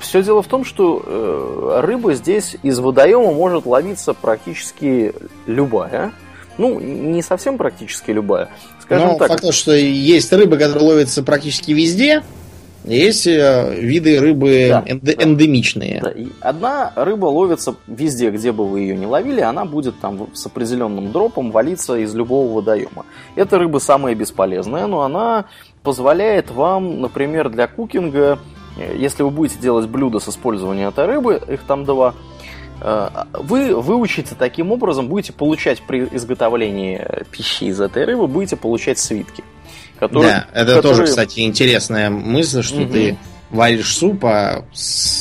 [0.04, 5.14] Все дело в том, что э, рыба здесь из водоема может ловиться практически
[5.48, 6.12] любая.
[6.58, 8.50] Ну, не совсем практически любая.
[8.82, 9.30] Скажем Но так.
[9.30, 12.22] факт, что есть рыба, которая ловится практически везде,
[12.84, 15.14] есть э, виды рыбы Да, энд- да.
[15.24, 16.02] эндемичные.
[16.02, 20.46] Да, одна рыба ловится везде, где бы вы ее не ловили, она будет там с
[20.46, 23.06] определенным дропом валиться из любого водоема.
[23.36, 25.46] Эта рыба самая бесполезная, но она
[25.82, 28.38] позволяет вам, например, для кукинга,
[28.78, 32.14] если вы будете делать блюдо с использованием этой рыбы, их там два,
[32.82, 38.56] э, вы выучите таким образом, будете получать при изготовлении э, пищи из этой рыбы, будете
[38.56, 39.44] получать свитки.
[40.00, 42.92] Которые, да, это тоже, которые- кстати, интересная мысль, что Мгм.
[42.92, 43.18] ты
[43.52, 44.66] варишь суп, а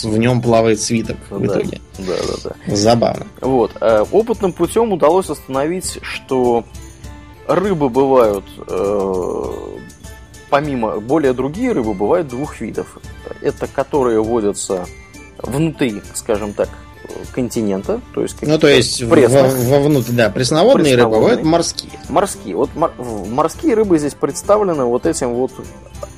[0.03, 1.47] в нем плавает свиток в Да.
[1.47, 1.81] итоге.
[1.99, 2.75] Да, да, да.
[2.75, 3.27] Забавно.
[3.43, 3.73] Вот.
[3.81, 6.65] э, Опытным путем удалось установить, что
[7.47, 9.45] рыбы бывают, э,
[10.49, 12.99] помимо более другие рыбы, бывают двух видов.
[13.43, 14.87] Это которые водятся
[15.39, 16.69] внутри, скажем так,
[17.35, 19.53] континента, то есть Ну, то есть пресных.
[19.55, 21.21] во- вовнутрь, да, пресноводные рыбы, Пресноводные.
[21.21, 21.93] бывают морские.
[22.09, 22.57] Морские.
[22.57, 22.93] Вот мор-
[23.29, 25.51] морские рыбы здесь представлены вот этим вот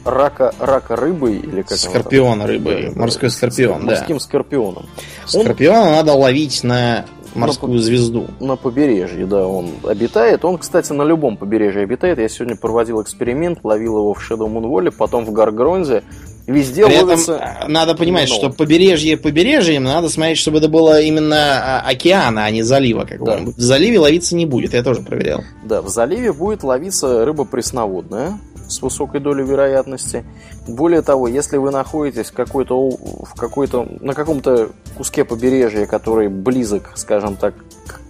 [0.05, 2.01] рака, рака рыбой или как его там?
[2.03, 3.93] Скорпион рыбы, Да, морской скорпион, да.
[3.97, 4.87] Морским скорпионом.
[5.35, 8.27] Он- Скорпиона надо ловить на морскую звезду.
[8.41, 10.45] на побережье, да, он обитает.
[10.45, 12.19] Он, кстати, на любом побережье обитает.
[12.19, 16.05] Я сегодня проводил эксперимент, ловил его в Shadow Moon Valley, потом в Гаргронзе.
[16.47, 17.39] Везде При этом ловится...
[17.41, 18.49] а, надо понимать, много.
[18.49, 23.57] что побережье побережьем, надо смотреть, чтобы это было именно а, океана, а не залива какого-нибудь.
[23.57, 25.41] В заливе ловиться не будет, я тоже проверял.
[25.65, 28.39] Да, в заливе будет ловиться рыба пресноводная.
[28.69, 30.25] с высокой долей вероятности.
[30.67, 37.37] Более того, если вы находитесь какой-то, в какой-то, на каком-то куске побережья, который близок, скажем
[37.37, 37.55] так,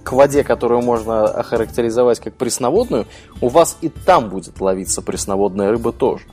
[0.02, 3.06] к воде, которую можно охарактеризовать как пресноводную,
[3.40, 6.24] у вас и там будет ловиться пресноводная рыба тоже.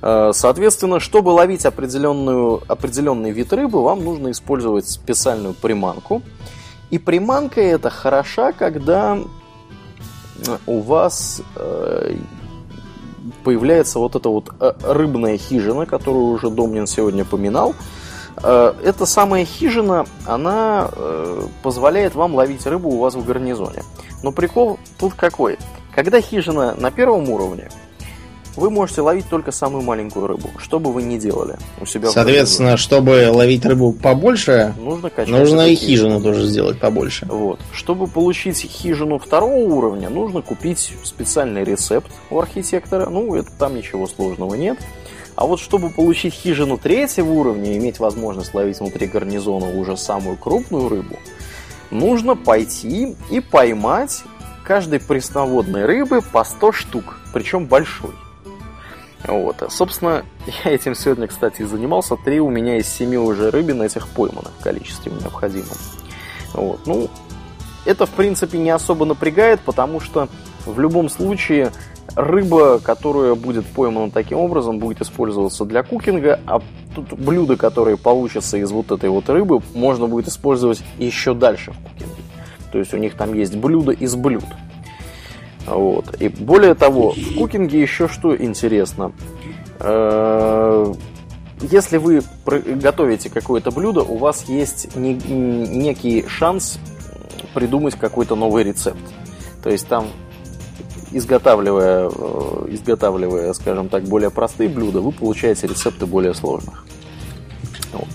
[0.00, 6.22] Э, соответственно, чтобы ловить определенную, определенный вид рыбы, вам нужно использовать специальную приманку.
[6.90, 9.18] И приманка эта хороша, когда
[10.66, 12.16] у вас э,
[13.44, 17.74] появляется вот эта вот э, рыбная хижина, которую уже Домнин сегодня поминал.
[18.40, 20.88] Эта самая хижина, она
[21.64, 23.82] позволяет вам ловить рыбу у вас в гарнизоне.
[24.22, 25.58] Но прикол тут какой?
[25.92, 27.68] Когда хижина на первом уровне,
[28.58, 32.10] вы можете ловить только самую маленькую рыбу, что бы вы ни делали у себя.
[32.10, 37.26] Соответственно, чтобы ловить рыбу побольше, нужно, нужно и хижину тоже сделать побольше.
[37.26, 37.60] Вот.
[37.72, 43.08] Чтобы получить хижину второго уровня, нужно купить специальный рецепт у архитектора.
[43.08, 44.78] Ну, это там ничего сложного нет.
[45.36, 50.36] А вот чтобы получить хижину третьего уровня и иметь возможность ловить внутри гарнизона уже самую
[50.36, 51.16] крупную рыбу,
[51.92, 54.24] нужно пойти и поймать
[54.64, 58.10] каждой пресноводной рыбы по 100 штук, причем большой.
[59.26, 59.62] Вот.
[59.70, 60.24] Собственно,
[60.64, 62.16] я этим сегодня, кстати, и занимался.
[62.16, 65.76] Три у меня из семи уже рыбин этих пойманных в количестве необходимом.
[66.54, 66.80] Вот.
[66.86, 67.08] Ну,
[67.84, 70.28] это, в принципе, не особо напрягает, потому что
[70.66, 71.72] в любом случае
[72.14, 76.60] рыба, которая будет поймана таким образом, будет использоваться для кукинга, а
[76.94, 81.78] тут блюда, которые получатся из вот этой вот рыбы, можно будет использовать еще дальше в
[81.78, 82.22] кукинге.
[82.72, 84.44] То есть у них там есть блюда из блюд.
[85.68, 86.20] Вот.
[86.20, 89.12] И более того, в кукинге еще что интересно.
[89.80, 90.92] Э,
[91.60, 96.78] если вы готовите какое-то блюдо, у вас есть некий шанс
[97.54, 99.00] придумать какой-то новый рецепт.
[99.62, 100.08] То есть там
[101.10, 106.84] изготавливая, э, изготавливая, скажем так, более простые блюда, вы получаете рецепты более сложных.
[107.92, 108.08] Вот.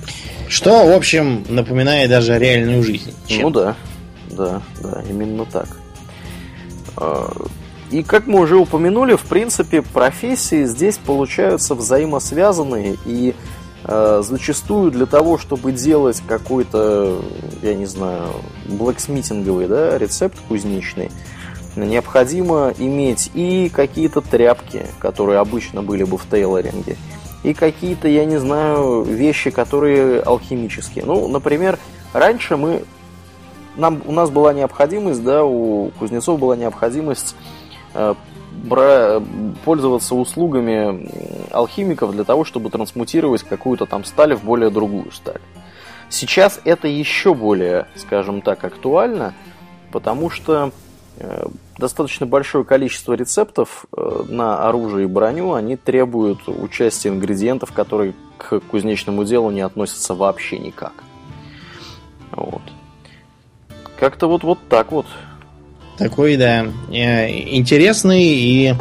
[0.47, 3.13] Что, в общем, напоминает даже реальную жизнь.
[3.27, 3.41] Чем?
[3.43, 3.75] Ну да,
[4.29, 5.67] да, да, именно так.
[6.97, 7.31] А,
[7.91, 13.35] и как мы уже упомянули, в принципе, профессии здесь получаются взаимосвязанные и
[13.83, 17.21] э, зачастую для того, чтобы делать какой-то,
[17.61, 18.29] я не знаю,
[18.65, 21.11] блэксмитинговый да, рецепт кузнечный,
[21.75, 26.97] необходимо иметь и какие-то тряпки, которые обычно были бы в тейлоринге,
[27.43, 31.05] и какие-то, я не знаю, вещи, которые алхимические.
[31.05, 31.77] Ну, например,
[32.13, 32.83] раньше мы
[33.75, 37.35] нам, у нас была необходимость, да, у кузнецов была необходимость
[37.93, 38.13] э,
[38.51, 39.21] бра,
[39.65, 41.09] пользоваться услугами
[41.51, 45.41] алхимиков для того, чтобы трансмутировать какую-то там сталь в более другую сталь.
[46.09, 49.33] Сейчас это еще более, скажем так, актуально,
[49.91, 50.71] потому что
[51.17, 51.47] э,
[51.77, 58.59] достаточно большое количество рецептов э, на оружие и броню, они требуют участия ингредиентов, которые к
[58.59, 60.93] кузнечному делу не относятся вообще никак.
[62.31, 62.61] Вот.
[63.99, 65.05] Как-то вот, вот так вот.
[65.97, 68.75] Такой, да, э, интересный и,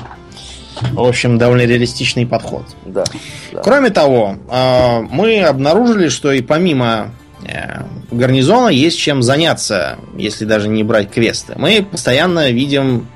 [0.93, 2.65] в общем, довольно реалистичный подход.
[2.87, 3.05] Да.
[3.53, 3.61] да.
[3.61, 7.11] Кроме того, э, мы обнаружили, что и помимо
[7.45, 11.55] э, гарнизона есть чем заняться, если даже не брать квесты.
[11.57, 13.09] Мы постоянно видим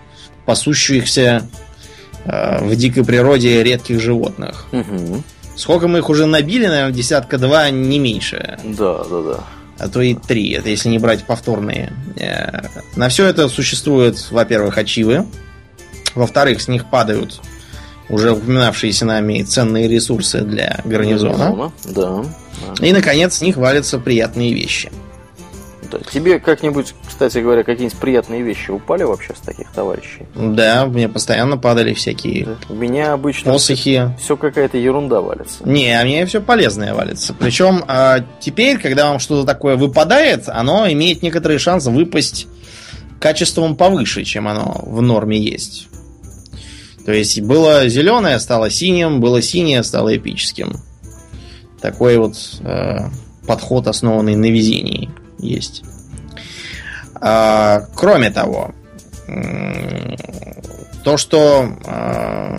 [0.45, 1.49] пасущихся
[2.25, 4.67] в дикой природе редких животных.
[4.73, 5.23] Угу.
[5.55, 8.59] Сколько мы их уже набили, наверное, десятка-два, не меньше.
[8.65, 9.41] Да, да, да
[9.79, 11.93] а то и три, это если не брать повторные.
[12.17, 15.27] Э, на все это существуют, во-первых, ачивы,
[16.15, 17.41] во-вторых, с них падают
[18.09, 21.73] уже упоминавшиеся нами ценные ресурсы для гарнизона.
[21.85, 22.25] Да.
[22.81, 24.91] И, наконец, с них валятся приятные вещи.
[25.91, 25.99] Да.
[26.11, 30.27] Тебе как-нибудь, кстати говоря, какие-нибудь приятные вещи упали вообще с таких товарищей?
[30.35, 32.57] Да, мне постоянно падали всякие да.
[32.69, 34.13] У меня обычно посохи.
[34.17, 35.69] Все, все какая-то ерунда валится.
[35.69, 37.35] Не, а мне все полезное валится.
[37.35, 42.47] Причем а, теперь, когда вам что-то такое выпадает, оно имеет некоторый шанс выпасть
[43.21, 45.89] качеством повыше, чем оно в норме есть.
[47.05, 50.77] То есть было зеленое, стало синим, было синее, стало эпическим.
[51.81, 52.99] Такой вот э,
[53.47, 55.11] подход, основанный на везении
[55.47, 55.83] есть.
[57.15, 58.75] А, кроме того,
[61.05, 62.59] то, что а,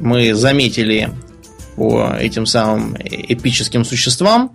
[0.00, 1.10] мы заметили
[1.76, 4.52] по этим самым эпическим существам,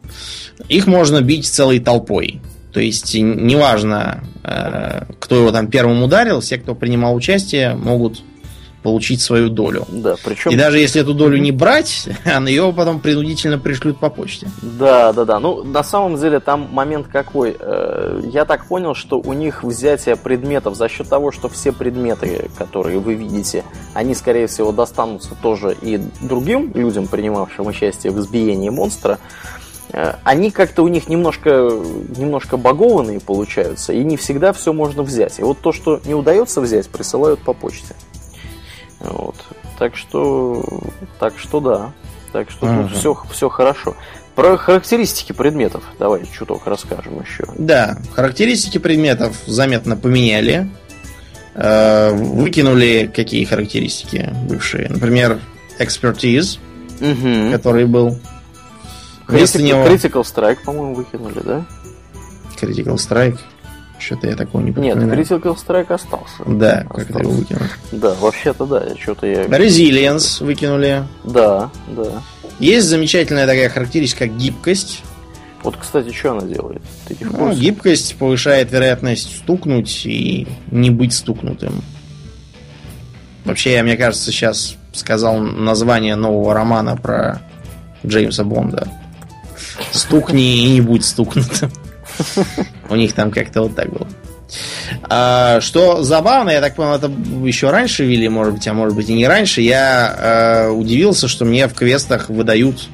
[0.68, 2.42] их можно бить целой толпой.
[2.74, 8.22] То есть неважно, а, кто его там первым ударил, все, кто принимал участие, могут
[8.88, 9.86] получить свою долю.
[9.90, 10.50] Да, причем...
[10.50, 14.48] И даже если эту долю не брать, на ее потом принудительно пришлют по почте.
[14.62, 15.42] Да, да, да.
[15.42, 17.58] Ну, на самом деле там момент какой.
[17.60, 22.50] Э, я так понял, что у них взятие предметов за счет того, что все предметы,
[22.58, 28.70] которые вы видите, они, скорее всего, достанутся тоже и другим людям, принимавшим участие в избиении
[28.70, 29.20] монстра,
[29.92, 31.50] э, они как-то у них немножко,
[32.16, 35.40] немножко багованные получаются, и не всегда все можно взять.
[35.40, 37.94] И вот то, что не удается взять, присылают по почте.
[39.00, 39.36] Вот.
[39.80, 40.64] Так что,
[41.20, 41.92] так что да.
[42.34, 42.88] Так что Ага.
[42.90, 43.96] тут все, все хорошо.
[44.36, 47.46] Про характеристики предметов давай чуток расскажем еще.
[47.58, 50.70] Да, характеристики предметов заметно поменяли.
[51.56, 54.90] Э, Выкинули какие характеристики бывшие.
[54.90, 55.40] Например,
[55.80, 56.60] expertise,
[57.02, 57.52] Угу.
[57.52, 58.20] который был.
[59.28, 61.66] Critical, него Critical Strike, по-моему, выкинули, да?
[62.62, 63.40] Critical Strike.
[64.00, 65.20] Что-то я такого не Нет, припоминаю.
[65.20, 66.44] Critical Strike остался.
[66.46, 67.40] Да, как это его Остался.
[67.40, 67.72] выкинуть.
[67.92, 69.46] Да, вообще-то да, что-то я...
[69.46, 71.04] Resilience выкинули.
[71.24, 72.22] Да, да.
[72.60, 75.02] Есть замечательная такая характеристика, как гибкость.
[75.64, 76.82] Вот, кстати, что она делает?
[77.20, 81.82] Ну, гибкость повышает вероятность стукнуть и не быть стукнутым.
[83.46, 87.42] Вообще, я, мне кажется, сейчас сказал название нового романа про
[88.06, 88.88] Джеймса Бонда.
[89.92, 91.72] Стукни и не будь стукнутым.
[92.90, 94.08] У них там как-то вот так было.
[95.04, 97.12] А, что забавно, я так понял, это
[97.44, 99.62] еще раньше вели, может быть, а может быть и не раньше.
[99.62, 102.88] Я э, удивился, что мне в квестах выдают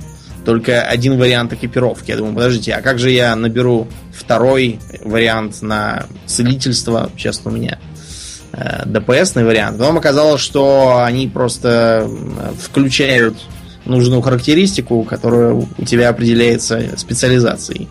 [0.46, 2.12] только один вариант экипировки.
[2.12, 7.12] Я думаю, подождите, а как же я наберу второй вариант на целительство?
[7.16, 7.80] Сейчас у меня
[8.52, 9.78] э, ДПСный вариант.
[9.78, 12.10] Потом оказалось, что они просто
[12.62, 13.38] включают
[13.86, 17.90] нужную характеристику, которая у тебя определяется специализацией.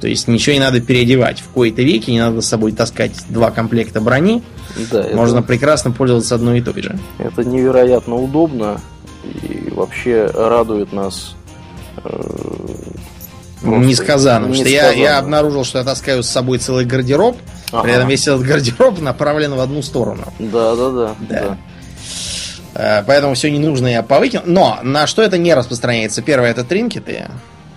[0.00, 1.40] То есть ничего не надо переодевать.
[1.40, 4.42] В кои-то веки не надо с собой таскать два комплекта брони.
[4.90, 6.98] Да, это- Можно прекрасно пользоваться одной и той же.
[7.18, 8.80] Это невероятно удобно
[9.24, 11.34] и вообще радует нас.
[12.02, 12.08] э,
[13.60, 14.46] просто Несказанно.
[14.46, 17.36] Потому что я, я обнаружил, что я таскаю с собой целый гардероб.
[17.72, 17.82] Ага.
[17.82, 20.24] При этом весь этот гардероб направлен в одну сторону.
[20.38, 21.14] Да, да, да.
[21.28, 21.58] Да.
[22.74, 24.44] Э, Поэтому все ненужное я повыкинул.
[24.46, 26.22] Но на что это не распространяется?
[26.22, 27.28] Первое это тринкеты.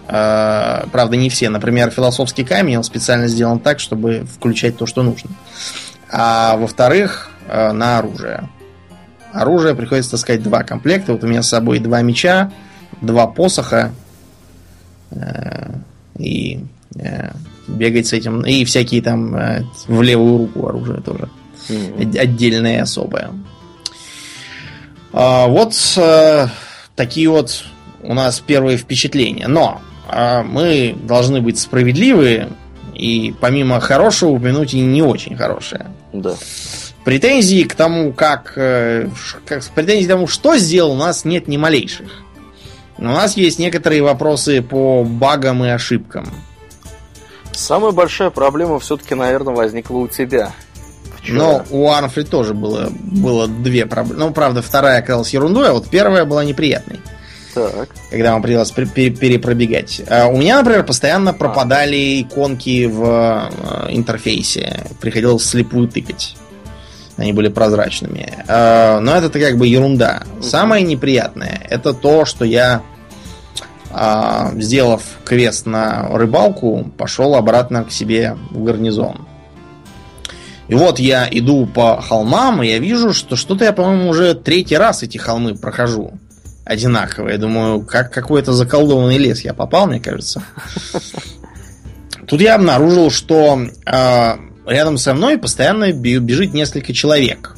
[0.07, 1.49] Э, Правда, не все.
[1.49, 5.29] Например, философский камень, он специально сделан так, чтобы включать то, что нужно.
[6.11, 8.49] А во-вторых, э, на оружие.
[9.31, 11.13] Оружие приходится таскать два комплекта.
[11.13, 12.51] Вот у меня с собой два меча,
[13.01, 13.91] два посоха.
[15.11, 15.71] э,
[16.19, 16.63] И
[16.95, 17.31] э,
[17.67, 18.41] бегать с этим.
[18.41, 21.29] И всякие там э, в левую руку оружие тоже.
[21.97, 23.31] Од- отдельное и особое.
[25.13, 25.73] А, вот
[26.95, 27.63] такие вот
[28.01, 29.47] у нас первые впечатления.
[29.47, 29.92] Но а,
[30.43, 32.49] мы должны быть справедливы
[32.93, 35.87] и помимо хорошего упомянуть и не очень хорошее.
[36.11, 36.35] Да.
[37.03, 39.09] Претензий к тому, как, э,
[39.45, 42.07] как претензий к тому, что сделал, у нас нет ни малейших.
[42.97, 46.29] Но у нас есть некоторые вопросы по багам и ошибкам.
[47.51, 50.51] Самая большая проблема все-таки, наверное, возникла у тебя.
[51.17, 51.37] Вчера.
[51.37, 54.19] Но у Армфри тоже было, было две проблемы.
[54.19, 56.99] Ну, правда, вторая оказалась ерундой, а вот первая была неприятной,
[57.53, 57.89] Так.
[58.09, 60.01] когда вам пере- перепробегать.
[60.09, 64.85] А у меня, например, постоянно пропадали иконки в э, интерфейсе.
[64.99, 66.35] Приходилось слепую тыкать.
[67.17, 68.43] Они были прозрачными.
[68.47, 70.23] А, Но это как бы ерунда.
[70.41, 72.81] Самое неприятное это то, что я,
[73.91, 79.27] а, сделав квест на рыбалку, пошел обратно к себе в гарнизон.
[80.69, 84.77] И вот я иду по холмам, и я вижу, что что-то я, по-моему, уже третий
[84.77, 86.13] раз эти холмы прохожу
[86.65, 87.29] одинаково.
[87.29, 90.43] Я думаю, как какой-то заколдованный лес я попал, мне кажется.
[92.27, 94.35] Тут я обнаружил, что э,
[94.65, 97.55] рядом со мной постоянно бе- бежит несколько человек.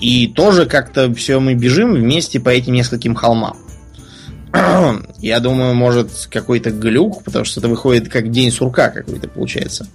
[0.00, 3.56] И тоже как-то все мы бежим вместе по этим нескольким холмам.
[5.18, 9.86] Я думаю, может, какой-то глюк, потому что это выходит как день сурка какой-то получается.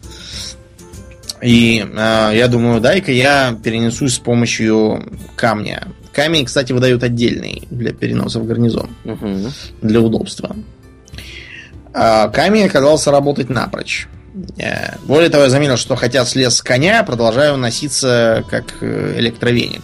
[1.41, 5.03] И э, я думаю, дай-ка я перенесусь с помощью
[5.35, 5.87] камня.
[6.13, 9.51] Камень, кстати, выдают отдельный для переноса в гарнизон, Мгм.
[9.81, 10.55] для удобства.
[11.93, 14.07] А камень оказался работать напрочь.
[14.57, 19.81] Э, Более того, я заметил, что хотя слез с коня, продолжаю носиться как э, электровеник.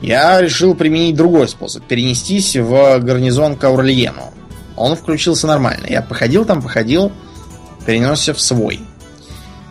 [0.00, 1.84] Я решил применить другой способ.
[1.84, 4.32] Перенестись в гарнизон к Аурлиену.
[4.76, 5.86] Он включился нормально.
[5.88, 7.10] Я походил там, походил,
[7.84, 8.80] перенесся в свой.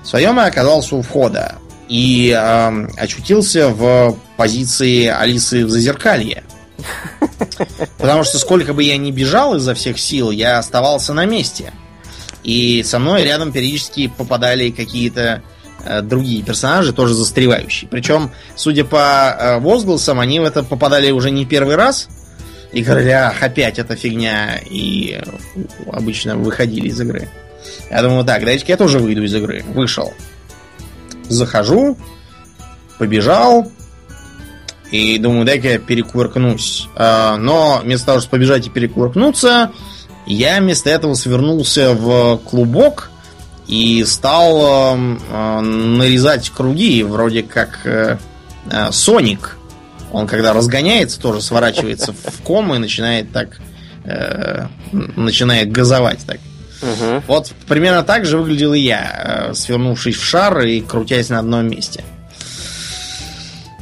[0.03, 1.55] В своем я оказался у входа
[1.87, 6.43] и эм, очутился в позиции Алисы в Зазеркалье.
[7.97, 11.73] Потому что сколько бы я ни бежал изо всех сил, я оставался на месте.
[12.43, 15.41] И со мной рядом периодически попадали какие-то
[15.83, 17.89] э, другие персонажи, тоже застревающие.
[17.89, 22.07] Причем, судя по э, возгласам, они в это попадали уже не первый раз
[22.71, 25.19] и говорили, ах, опять эта фигня, и
[25.91, 27.29] обычно выходили из игры.
[27.89, 29.63] Я думаю, так, дайте-ка я тоже выйду из игры.
[29.73, 30.13] Вышел.
[31.29, 31.97] Захожу,
[32.97, 33.71] побежал,
[34.91, 36.87] и думаю, дай-ка я перекувыркнусь.
[36.95, 39.71] А, но вместо того, чтобы побежать и перекувыркнуться,
[40.25, 43.11] я вместо этого свернулся в клубок
[43.67, 48.17] и стал э, нарезать круги, вроде как э,
[48.69, 49.57] э, Соник.
[50.11, 53.59] Он когда разгоняется, тоже сворачивается в ком и начинает так
[54.91, 56.39] начинает газовать так.
[56.81, 57.23] Угу.
[57.27, 62.03] Вот примерно так же выглядел и я, свернувшись в шар и крутясь на одном месте.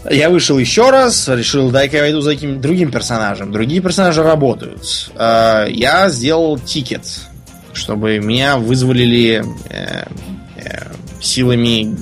[0.10, 3.52] Я вышел еще раз, решил, дай-ка я войду за каким-то другим персонажем.
[3.52, 5.12] Другие персонажи работают.
[5.18, 7.02] Я сделал тикет
[7.76, 10.06] чтобы меня вызволили э,
[10.56, 10.92] э,
[11.22, 11.96] силами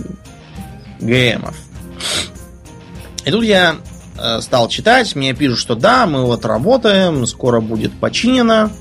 [0.99, 1.55] GM ов.
[3.25, 3.77] И тут я
[4.17, 8.71] э, стал читать, мне пишут, что да, мы вот работаем, скоро будет починено.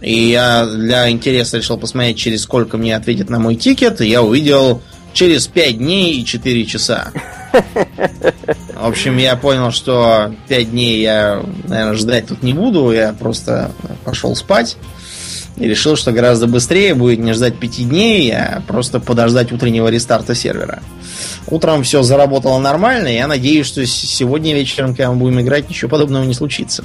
[0.00, 4.22] И я для интереса решил посмотреть, через сколько мне ответят на мой тикет, и я
[4.22, 4.80] увидел
[5.12, 7.12] через 5 дней и 4 часа.
[7.52, 13.72] В общем, я понял, что 5 дней я, наверное, ждать тут не буду, я просто
[14.04, 14.76] пошел спать.
[15.56, 20.34] И решил, что гораздо быстрее будет не ждать пяти дней, а просто подождать утреннего рестарта
[20.34, 20.82] сервера.
[21.48, 26.24] Утром все заработало нормально, я надеюсь, что сегодня вечером, когда мы будем играть, ничего подобного
[26.24, 26.84] не случится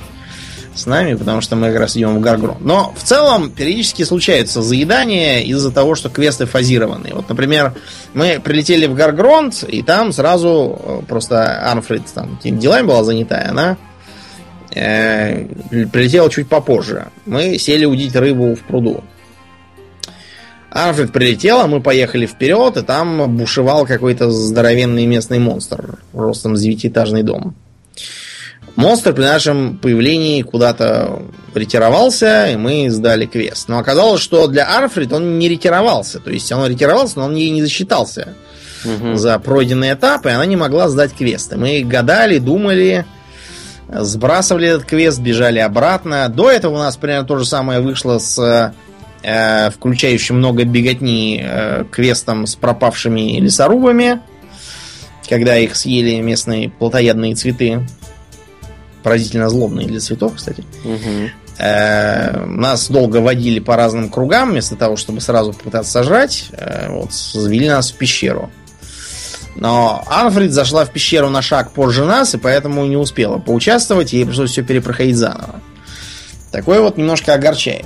[0.75, 2.57] с нами, потому что мы как раз идем в Гаргрон.
[2.59, 7.11] Но в целом периодически случаются заедания из-за того, что квесты фазированы.
[7.13, 7.73] Вот, например,
[8.13, 13.77] мы прилетели в Гаргронт, и там сразу э, просто Арнфрид там делами была занята, она
[14.73, 15.45] э,
[15.91, 17.07] прилетела чуть попозже.
[17.25, 19.03] Мы сели удить рыбу в пруду.
[20.75, 27.23] Арфред прилетела, мы поехали вперед, и там бушевал какой-то здоровенный местный монстр ростом с девятиэтажный
[27.23, 27.55] дом.
[28.75, 31.21] Монстр при нашем появлении куда-то
[31.53, 33.69] ретировался, и мы сдали квест.
[33.69, 36.19] Но оказалось, что для Арфред он не ретировался.
[36.19, 38.35] То есть он ретировался, но он ей не засчитался
[38.83, 39.15] угу.
[39.15, 41.57] за пройденный этап, и она не могла сдать квесты.
[41.57, 43.05] Мы гадали, думали,
[43.87, 46.27] сбрасывали этот квест, бежали обратно.
[46.29, 48.73] До этого у нас примерно то же самое вышло с
[49.23, 54.21] э, включающим много беготни э, квестом с пропавшими лесорубами,
[55.29, 57.87] когда их съели местные плотоядные цветы.
[59.05, 60.63] Поразительно злобные для цветов, кстати.
[60.83, 61.29] Угу.
[61.59, 66.47] Э, нас долго водили по разным кругам, вместо того, чтобы сразу попытаться сожрать.
[66.53, 68.49] Э, вот, завели нас в пещеру.
[69.55, 74.25] Но Анфрид зашла в пещеру на шаг позже нас, и поэтому не успела поучаствовать, ей
[74.25, 75.61] пришлось все перепроходить заново.
[76.51, 77.85] Такое вот немножко огорчает.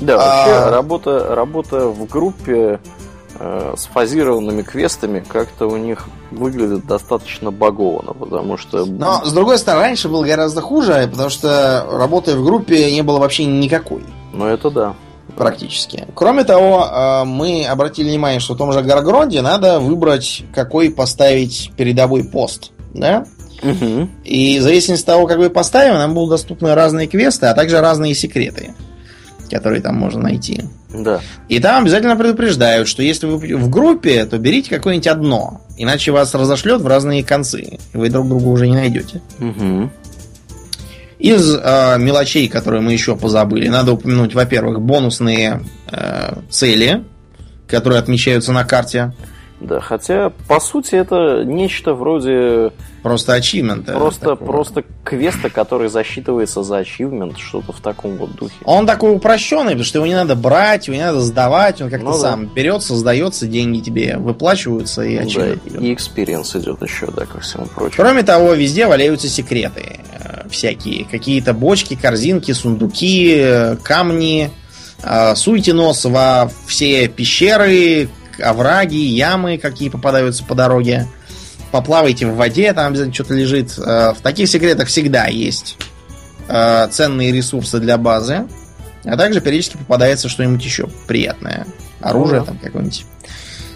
[0.00, 0.70] Да, вообще а...
[0.72, 2.80] работа, работа в группе
[3.42, 8.86] э, с фазированными квестами как-то у них выглядит достаточно багованно, потому что...
[8.86, 13.18] Но, с другой стороны, раньше было гораздо хуже, потому что работая в группе не было
[13.18, 14.02] вообще никакой.
[14.32, 14.94] Ну, это да
[15.36, 16.06] практически.
[16.14, 21.72] Кроме того, э, мы обратили внимание, что в том же Гаргронде надо выбрать, какой поставить
[21.76, 22.72] передовой пост.
[22.94, 23.24] Да?
[23.62, 24.08] Угу.
[24.24, 28.14] И в зависимости от того, какой поставим, нам будут доступны разные квесты, а также разные
[28.14, 28.74] секреты,
[29.50, 30.64] которые там можно найти.
[30.92, 31.20] Да.
[31.48, 36.34] И там обязательно предупреждают, что если вы в группе, то берите какое-нибудь одно, иначе вас
[36.34, 39.22] разошлет в разные концы, и вы друг друга уже не найдете.
[39.38, 39.90] Угу.
[41.18, 47.04] Из э, мелочей, которые мы еще позабыли, надо упомянуть, во-первых, бонусные э, цели,
[47.68, 49.12] которые отмечаются на карте.
[49.62, 52.72] Да, хотя, по сути, это нечто вроде...
[53.02, 53.92] Просто achievement а.
[53.92, 54.46] Просто, такого.
[54.46, 58.54] просто квеста, который засчитывается за achievement, что-то в таком вот духе.
[58.64, 62.06] Он такой упрощенный, потому что его не надо брать, его не надо сдавать, он как-то
[62.06, 62.52] ну, сам да.
[62.54, 67.66] берется, сдается, деньги тебе выплачиваются, и achievement да, И experience идет еще, да, ко всему
[67.66, 68.04] прочему.
[68.04, 71.04] Кроме того, везде валяются секреты э, всякие.
[71.04, 74.50] Какие-то бочки, корзинки, сундуки, э, камни.
[75.02, 78.08] Э, суйте нос во все пещеры,
[78.40, 81.06] овраги, ямы, какие попадаются по дороге.
[81.70, 83.78] Поплавайте в воде, там обязательно что-то лежит.
[83.78, 85.78] Э, в таких секретах всегда есть
[86.48, 88.46] э, ценные ресурсы для базы.
[89.04, 91.66] А также периодически попадается что-нибудь еще приятное.
[92.00, 92.52] Оружие ну, да.
[92.52, 93.04] там какое-нибудь.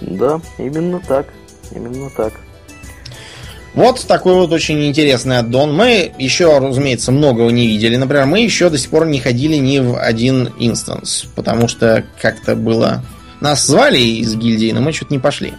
[0.02, 1.26] Да, именно так.
[1.72, 2.34] Именно так.
[3.76, 5.74] Вот такой вот очень интересный аддон.
[5.76, 7.96] Мы еще, разумеется, многого не видели.
[7.96, 12.56] Например, мы еще до сих пор не ходили ни в один инстанс, потому что как-то
[12.56, 13.04] было
[13.40, 15.54] нас звали из гильдии, но мы что-то не пошли.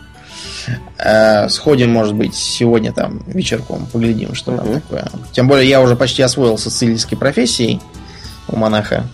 [0.98, 5.10] Э, сходим, может быть, сегодня там вечерком, поглядим, что там такое.
[5.32, 7.80] Тем более я уже почти освоился с цивильской профессией
[8.48, 9.06] у монаха.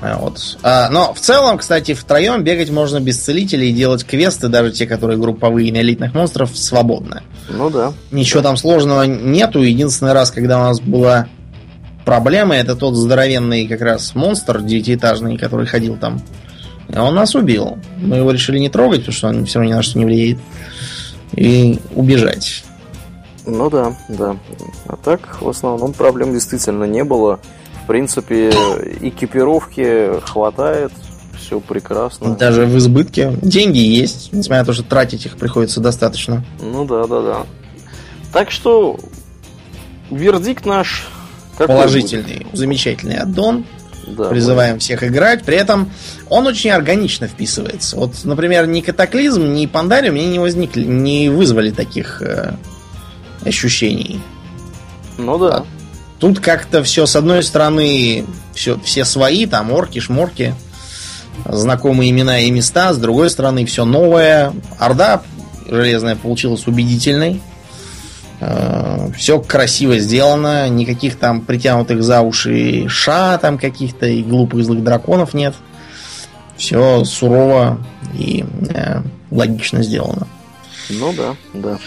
[0.00, 0.58] А, вот.
[0.62, 4.86] А, но в целом, кстати, втроем бегать можно без целителей и делать квесты, даже те,
[4.86, 7.22] которые групповые на элитных монстров, свободно.
[7.48, 7.92] Ну да.
[8.10, 9.62] Ничего там сложного нету.
[9.62, 11.28] Единственный раз, когда у нас была
[12.04, 16.22] проблема, это тот здоровенный как раз монстр девятиэтажный, который ходил там.
[16.92, 17.78] А он нас убил.
[17.98, 20.38] Мы его решили не трогать, потому что он все равно ни на что не влияет.
[21.32, 22.64] И убежать.
[23.44, 24.36] Ну да, да.
[24.86, 27.40] А так, в основном проблем действительно не было.
[27.84, 28.50] В принципе,
[29.00, 30.92] экипировки хватает,
[31.38, 32.34] все прекрасно.
[32.34, 33.38] Даже в избытке.
[33.42, 36.44] Деньги есть, несмотря на то, что тратить их приходится достаточно.
[36.60, 37.46] Ну да, да, да.
[38.32, 38.98] Так что
[40.10, 41.06] вердикт наш
[41.56, 42.56] какой Положительный, будет?
[42.56, 43.64] замечательный аддон.
[44.06, 45.44] Да, Призываем всех играть.
[45.44, 45.90] При этом
[46.28, 47.96] он очень органично вписывается.
[47.96, 52.54] Вот, например, ни катаклизм, ни пандариум мне не возникли, не вызвали таких э,
[53.44, 54.20] ощущений.
[55.18, 55.64] Ну да.
[56.18, 60.54] Тут как-то все, с одной стороны, все, все свои, там орки, шморки,
[61.44, 64.52] знакомые имена и места, с другой стороны, все новое.
[64.78, 65.22] Орда
[65.68, 67.42] железная получилась убедительной.
[69.16, 75.32] Все красиво сделано, никаких там притянутых за уши ша там каких-то и глупых злых драконов
[75.34, 75.54] нет.
[76.56, 77.78] Все сурово
[78.14, 80.26] и э, логично сделано.
[80.88, 81.78] Ну да, да.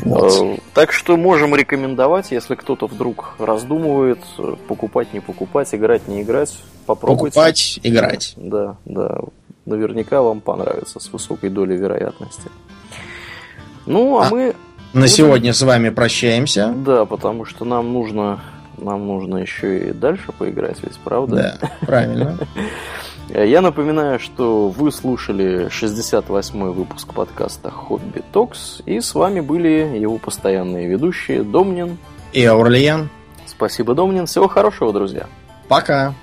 [0.00, 0.32] Вот.
[0.42, 6.22] Э, Так что можем рекомендовать, если кто-то вдруг раздумывает, э, покупать, не покупать, играть, не
[6.22, 7.34] играть, попробуйте.
[7.34, 8.34] Покупать, играть.
[8.36, 9.18] Да, да.
[9.66, 12.50] Наверняка вам понравится с высокой долей вероятности.
[13.84, 14.54] Ну, а, А, мы,
[14.92, 16.72] На сегодня с вами прощаемся.
[16.74, 18.40] да, потому что нам нужно,
[18.78, 21.58] нам нужно еще и дальше поиграть, ведь правда?
[21.60, 22.38] Да, правильно.
[23.28, 30.18] Я напоминаю, что вы слушали 68-й выпуск подкаста Хобби Токс, и с вами были его
[30.18, 31.98] постоянные ведущие Домнин.
[32.32, 33.10] И Аурлиен.
[33.46, 34.26] Спасибо, Домнин.
[34.26, 35.26] Всего хорошего, друзья.
[35.68, 36.14] Пока.